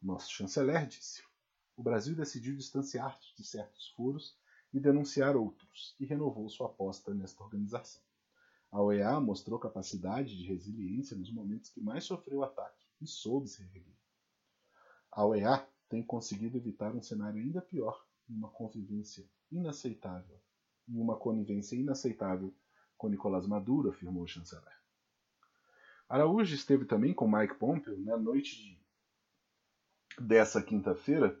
O 0.00 0.06
nosso 0.06 0.30
chanceler 0.30 0.86
disse: 0.86 1.20
o 1.76 1.82
Brasil 1.82 2.14
decidiu 2.14 2.54
distanciar-se 2.54 3.34
de 3.34 3.44
certos 3.44 3.88
furos 3.88 4.38
e 4.72 4.78
denunciar 4.78 5.34
outros, 5.34 5.96
e 5.98 6.06
renovou 6.06 6.48
sua 6.48 6.66
aposta 6.66 7.12
nesta 7.12 7.42
organização. 7.42 8.02
A 8.70 8.80
OEA 8.80 9.18
mostrou 9.18 9.58
capacidade 9.58 10.36
de 10.36 10.46
resiliência 10.46 11.16
nos 11.16 11.32
momentos 11.32 11.70
que 11.70 11.80
mais 11.80 12.04
sofreu 12.04 12.44
ataque 12.44 12.86
e 13.00 13.06
soube 13.08 13.48
se 13.48 13.64
reerguer. 13.64 13.96
A 15.10 15.26
OEA 15.26 15.68
tem 15.88 16.04
conseguido 16.04 16.56
evitar 16.56 16.94
um 16.94 17.02
cenário 17.02 17.42
ainda 17.42 17.60
pior 17.60 18.06
uma 18.28 18.50
convivência 18.50 19.28
inaceitável 19.50 20.38
e 20.86 20.98
uma 20.98 21.16
conivência 21.16 21.76
inaceitável 21.76 22.54
com 22.96 23.08
Nicolás 23.08 23.46
Maduro, 23.46 23.90
afirmou 23.90 24.24
o 24.24 24.26
chanceler. 24.26 24.76
Araújo 26.08 26.54
esteve 26.54 26.84
também 26.84 27.14
com 27.14 27.30
Mike 27.30 27.54
Pompeo 27.54 27.98
na 27.98 28.16
noite 28.16 28.56
de... 28.56 30.26
dessa 30.26 30.62
quinta-feira 30.62 31.38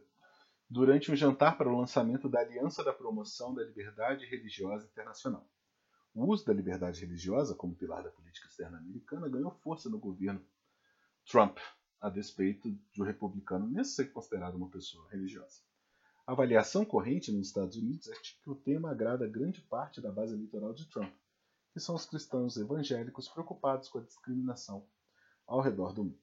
durante 0.68 1.10
um 1.10 1.16
jantar 1.16 1.56
para 1.56 1.68
o 1.68 1.78
lançamento 1.78 2.28
da 2.28 2.40
Aliança 2.40 2.84
da 2.84 2.92
Promoção 2.92 3.54
da 3.54 3.64
Liberdade 3.64 4.26
Religiosa 4.26 4.86
Internacional. 4.86 5.48
O 6.14 6.26
uso 6.26 6.44
da 6.44 6.52
liberdade 6.52 7.00
religiosa 7.00 7.54
como 7.54 7.74
pilar 7.74 8.02
da 8.02 8.10
política 8.10 8.48
externa 8.48 8.78
americana 8.78 9.28
ganhou 9.28 9.50
força 9.50 9.88
no 9.88 9.98
governo 9.98 10.44
Trump, 11.30 11.58
a 12.00 12.08
despeito 12.10 12.70
de 12.70 13.00
o 13.00 13.04
republicano 13.04 13.66
nem 13.66 13.84
ser 13.84 14.12
considerado 14.12 14.56
uma 14.56 14.70
pessoa 14.70 15.08
religiosa. 15.10 15.67
A 16.28 16.32
avaliação 16.32 16.84
corrente 16.84 17.32
nos 17.32 17.46
Estados 17.46 17.74
Unidos 17.78 18.06
é 18.06 18.12
que 18.12 18.50
o 18.50 18.54
tema 18.54 18.90
agrada 18.90 19.26
grande 19.26 19.62
parte 19.62 19.98
da 19.98 20.12
base 20.12 20.34
eleitoral 20.34 20.74
de 20.74 20.84
Trump, 20.84 21.10
que 21.72 21.80
são 21.80 21.94
os 21.94 22.04
cristãos 22.04 22.58
evangélicos 22.58 23.26
preocupados 23.30 23.88
com 23.88 23.96
a 23.96 24.02
discriminação 24.02 24.86
ao 25.46 25.62
redor 25.62 25.94
do 25.94 26.04
mundo. 26.04 26.20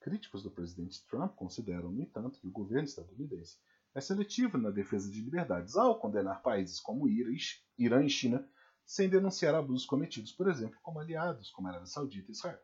Críticos 0.00 0.42
do 0.42 0.50
presidente 0.50 1.06
Trump 1.06 1.36
consideram, 1.36 1.92
no 1.92 2.02
entanto, 2.02 2.40
que 2.40 2.48
o 2.48 2.50
governo 2.50 2.86
estadunidense 2.88 3.56
é 3.94 4.00
seletivo 4.00 4.58
na 4.58 4.68
defesa 4.68 5.08
de 5.08 5.22
liberdades 5.22 5.76
ao 5.76 6.00
condenar 6.00 6.42
países 6.42 6.80
como 6.80 7.06
Irã 7.06 8.04
e 8.04 8.10
China 8.10 8.44
sem 8.84 9.08
denunciar 9.08 9.54
abusos 9.54 9.86
cometidos, 9.86 10.32
por 10.32 10.50
exemplo, 10.50 10.80
como 10.82 10.98
aliados 10.98 11.52
como 11.52 11.68
a 11.68 11.70
Arábia 11.70 11.86
Saudita 11.86 12.32
e 12.32 12.34
Israel. 12.34 12.58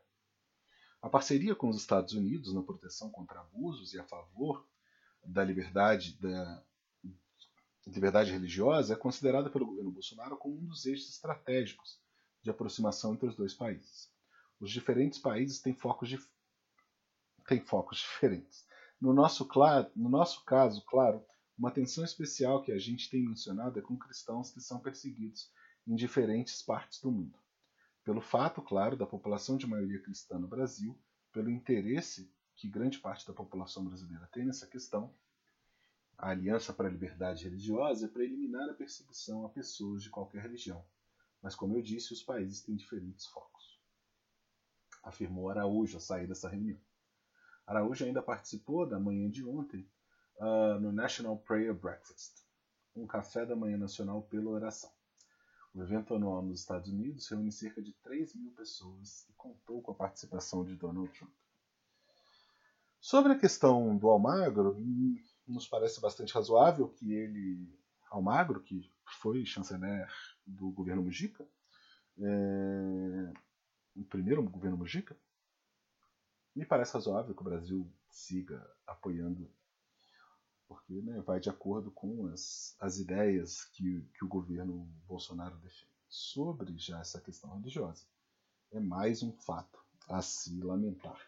A 1.01 1.07
parceria 1.07 1.55
com 1.55 1.69
os 1.69 1.77
Estados 1.77 2.11
Unidos 2.11 2.53
na 2.53 2.61
proteção 2.61 3.09
contra 3.09 3.39
abusos 3.39 3.93
e 3.93 3.99
a 3.99 4.03
favor 4.03 4.67
da 5.27 5.43
liberdade, 5.43 6.17
da 6.19 6.63
liberdade 7.85 8.31
religiosa 8.31 8.93
é 8.93 8.97
considerada 8.97 9.49
pelo 9.49 9.65
governo 9.65 9.91
Bolsonaro 9.91 10.37
como 10.37 10.57
um 10.57 10.65
dos 10.65 10.85
eixos 10.85 11.09
estratégicos 11.09 11.99
de 12.41 12.49
aproximação 12.49 13.13
entre 13.13 13.27
os 13.27 13.35
dois 13.35 13.53
países. 13.53 14.09
Os 14.59 14.71
diferentes 14.71 15.19
países 15.19 15.61
têm 15.61 15.75
focos, 15.75 16.09
dif... 16.09 16.27
têm 17.47 17.61
focos 17.61 17.99
diferentes. 17.99 18.65
No 18.99 19.13
nosso, 19.13 19.45
claro, 19.45 19.91
no 19.95 20.09
nosso 20.09 20.43
caso, 20.45 20.83
claro, 20.85 21.23
uma 21.57 21.69
atenção 21.69 22.03
especial 22.03 22.63
que 22.63 22.71
a 22.71 22.79
gente 22.79 23.09
tem 23.09 23.23
mencionado 23.23 23.77
é 23.77 23.81
com 23.81 23.97
cristãos 23.97 24.51
que 24.51 24.61
são 24.61 24.79
perseguidos 24.79 25.51
em 25.85 25.95
diferentes 25.95 26.61
partes 26.61 27.01
do 27.01 27.11
mundo. 27.11 27.37
Pelo 28.03 28.21
fato, 28.21 28.61
claro, 28.61 28.95
da 28.95 29.05
população 29.05 29.57
de 29.57 29.67
maioria 29.67 30.01
cristã 30.01 30.39
no 30.39 30.47
Brasil, 30.47 30.97
pelo 31.31 31.49
interesse 31.49 32.31
que 32.57 32.67
grande 32.67 32.97
parte 32.97 33.25
da 33.25 33.33
população 33.33 33.85
brasileira 33.85 34.27
tem 34.33 34.43
nessa 34.43 34.65
questão, 34.65 35.13
a 36.17 36.31
Aliança 36.31 36.73
para 36.73 36.87
a 36.87 36.91
Liberdade 36.91 37.43
Religiosa 37.43 38.07
é 38.07 38.09
para 38.09 38.23
eliminar 38.23 38.67
a 38.67 38.73
perseguição 38.73 39.45
a 39.45 39.49
pessoas 39.49 40.01
de 40.01 40.09
qualquer 40.09 40.41
religião. 40.41 40.83
Mas, 41.39 41.53
como 41.55 41.77
eu 41.77 41.81
disse, 41.83 42.11
os 42.11 42.23
países 42.23 42.63
têm 42.63 42.75
diferentes 42.75 43.27
focos. 43.27 43.79
Afirmou 45.03 45.49
Araújo 45.49 45.97
ao 45.97 46.01
sair 46.01 46.25
dessa 46.25 46.49
reunião. 46.49 46.79
Araújo 47.67 48.03
ainda 48.03 48.23
participou 48.23 48.87
da 48.87 48.99
manhã 48.99 49.29
de 49.29 49.45
ontem 49.45 49.87
uh, 50.39 50.79
no 50.79 50.91
National 50.91 51.37
Prayer 51.37 51.75
Breakfast, 51.75 52.43
um 52.95 53.05
café 53.05 53.45
da 53.45 53.55
manhã 53.55 53.77
nacional 53.77 54.23
pela 54.23 54.49
oração. 54.49 54.91
O 55.75 55.83
evento 55.83 56.15
anual 56.15 56.41
nos 56.41 56.61
Estados 56.61 56.89
Unidos 56.89 57.27
reúne 57.27 57.51
cerca 57.51 57.83
de 57.83 57.93
3 58.01 58.33
mil 58.33 58.51
pessoas 58.53 59.27
e 59.29 59.33
contou 59.33 59.79
com 59.79 59.91
a 59.91 59.95
participação 59.95 60.65
de 60.65 60.75
Donald 60.75 61.11
Trump. 61.13 61.31
Sobre 62.99 63.33
a 63.33 63.39
questão 63.39 63.97
do 63.97 64.09
Almagro, 64.09 64.75
nos 65.47 65.67
parece 65.67 66.01
bastante 66.01 66.33
razoável 66.33 66.89
que 66.89 67.13
ele, 67.13 67.79
Almagro, 68.09 68.61
que 68.61 68.91
foi 69.21 69.45
chanceler 69.45 70.09
do 70.45 70.71
governo 70.71 71.03
Mujica, 71.03 71.47
é, 72.19 73.33
o 73.95 74.03
primeiro 74.05 74.43
governo 74.43 74.77
Mujica, 74.77 75.17
me 76.55 76.65
parece 76.65 76.93
razoável 76.93 77.35
que 77.35 77.41
o 77.41 77.45
Brasil 77.45 77.91
siga 78.09 78.67
apoiando, 78.85 79.49
porque 80.67 81.01
né, 81.01 81.21
vai 81.21 81.39
de 81.39 81.49
acordo 81.49 81.91
com 81.91 82.27
as, 82.27 82.75
as 82.79 82.97
ideias 82.97 83.65
que, 83.65 84.01
que 84.17 84.25
o 84.25 84.27
governo 84.27 84.85
Bolsonaro 85.07 85.55
defende. 85.57 85.95
Sobre 86.09 86.77
já 86.77 86.99
essa 86.99 87.21
questão 87.21 87.53
religiosa, 87.57 88.05
é 88.71 88.79
mais 88.79 89.21
um 89.21 89.31
fato 89.31 89.79
a 90.09 90.21
se 90.21 90.59
lamentar. 90.61 91.19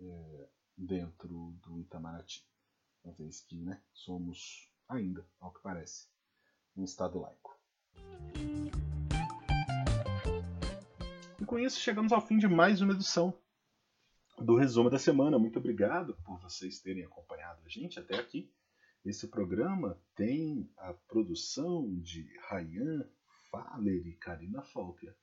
É, 0.00 0.48
dentro 0.82 1.54
do 1.62 1.80
Itamaraty, 1.80 2.44
uma 3.04 3.14
vez 3.14 3.40
que 3.40 3.56
né, 3.56 3.80
somos 3.92 4.68
ainda, 4.88 5.26
ao 5.40 5.52
que 5.52 5.62
parece, 5.62 6.08
um 6.76 6.84
Estado 6.84 7.20
laico. 7.20 7.56
E 11.40 11.44
com 11.44 11.58
isso 11.58 11.78
chegamos 11.78 12.12
ao 12.12 12.20
fim 12.20 12.36
de 12.36 12.48
mais 12.48 12.80
uma 12.80 12.92
edição 12.92 13.32
do 14.38 14.56
Resumo 14.56 14.90
da 14.90 14.98
Semana. 14.98 15.38
Muito 15.38 15.58
obrigado 15.58 16.16
por 16.24 16.38
vocês 16.40 16.80
terem 16.80 17.04
acompanhado 17.04 17.62
a 17.64 17.68
gente 17.68 18.00
até 18.00 18.16
aqui. 18.18 18.52
Esse 19.04 19.28
programa 19.28 20.00
tem 20.14 20.68
a 20.76 20.92
produção 20.92 21.88
de 22.00 22.28
Ryan 22.50 23.08
Faller 23.50 24.06
e 24.06 24.16
Karina 24.16 24.62
Faulkner. 24.62 25.16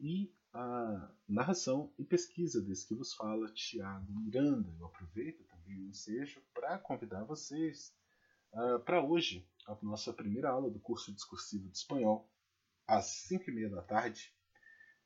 E 0.00 0.34
a 0.54 1.10
narração 1.28 1.92
e 1.98 2.04
pesquisa 2.04 2.62
desse 2.62 2.86
que 2.86 2.94
vos 2.94 3.12
fala, 3.12 3.52
Tiago 3.52 4.12
Miranda. 4.12 4.72
Eu 4.78 4.86
aproveito 4.86 5.42
também 5.44 5.80
o 5.80 5.88
ensejo 5.88 6.40
para 6.54 6.78
convidar 6.78 7.24
vocês 7.24 7.92
uh, 8.52 8.78
para 8.78 9.02
hoje, 9.02 9.48
a 9.66 9.76
nossa 9.82 10.12
primeira 10.12 10.50
aula 10.50 10.70
do 10.70 10.78
curso 10.78 11.12
discursivo 11.12 11.68
de 11.68 11.76
espanhol, 11.76 12.30
às 12.86 13.06
5 13.26 13.50
e 13.50 13.52
meia 13.52 13.68
da 13.68 13.82
tarde. 13.82 14.32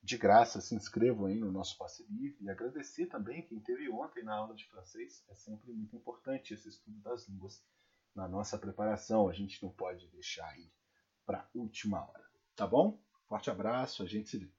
De 0.03 0.19
graça, 0.19 0.61
se 0.61 0.75
inscrevam 0.75 1.27
aí 1.27 1.39
no 1.39 1.51
nosso 1.51 1.77
passe 1.79 2.05
livre 2.05 2.45
e 2.45 2.51
agradecer 2.51 3.07
também 3.07 3.43
quem 3.43 3.59
teve 3.59 3.89
ontem 3.91 4.23
na 4.23 4.35
aula 4.35 4.55
de 4.55 4.69
francês. 4.69 5.25
É 5.29 5.35
sempre 5.35 5.73
muito 5.73 5.97
importante 5.97 6.53
esse 6.53 6.69
estudo 6.69 7.01
das 7.01 7.27
línguas 7.27 7.65
na 8.15 8.29
nossa 8.29 8.59
preparação. 8.59 9.29
A 9.29 9.33
gente 9.33 9.61
não 9.63 9.73
pode 9.73 10.07
deixar 10.09 10.47
aí 10.51 10.71
para 11.27 11.49
última 11.55 12.07
hora. 12.07 12.25
Tá 12.55 12.67
bom? 12.67 13.03
Forte 13.27 13.51
abraço, 13.51 14.03
a 14.03 14.07
gente 14.07 14.29
se 14.29 14.39
vê. 14.39 14.58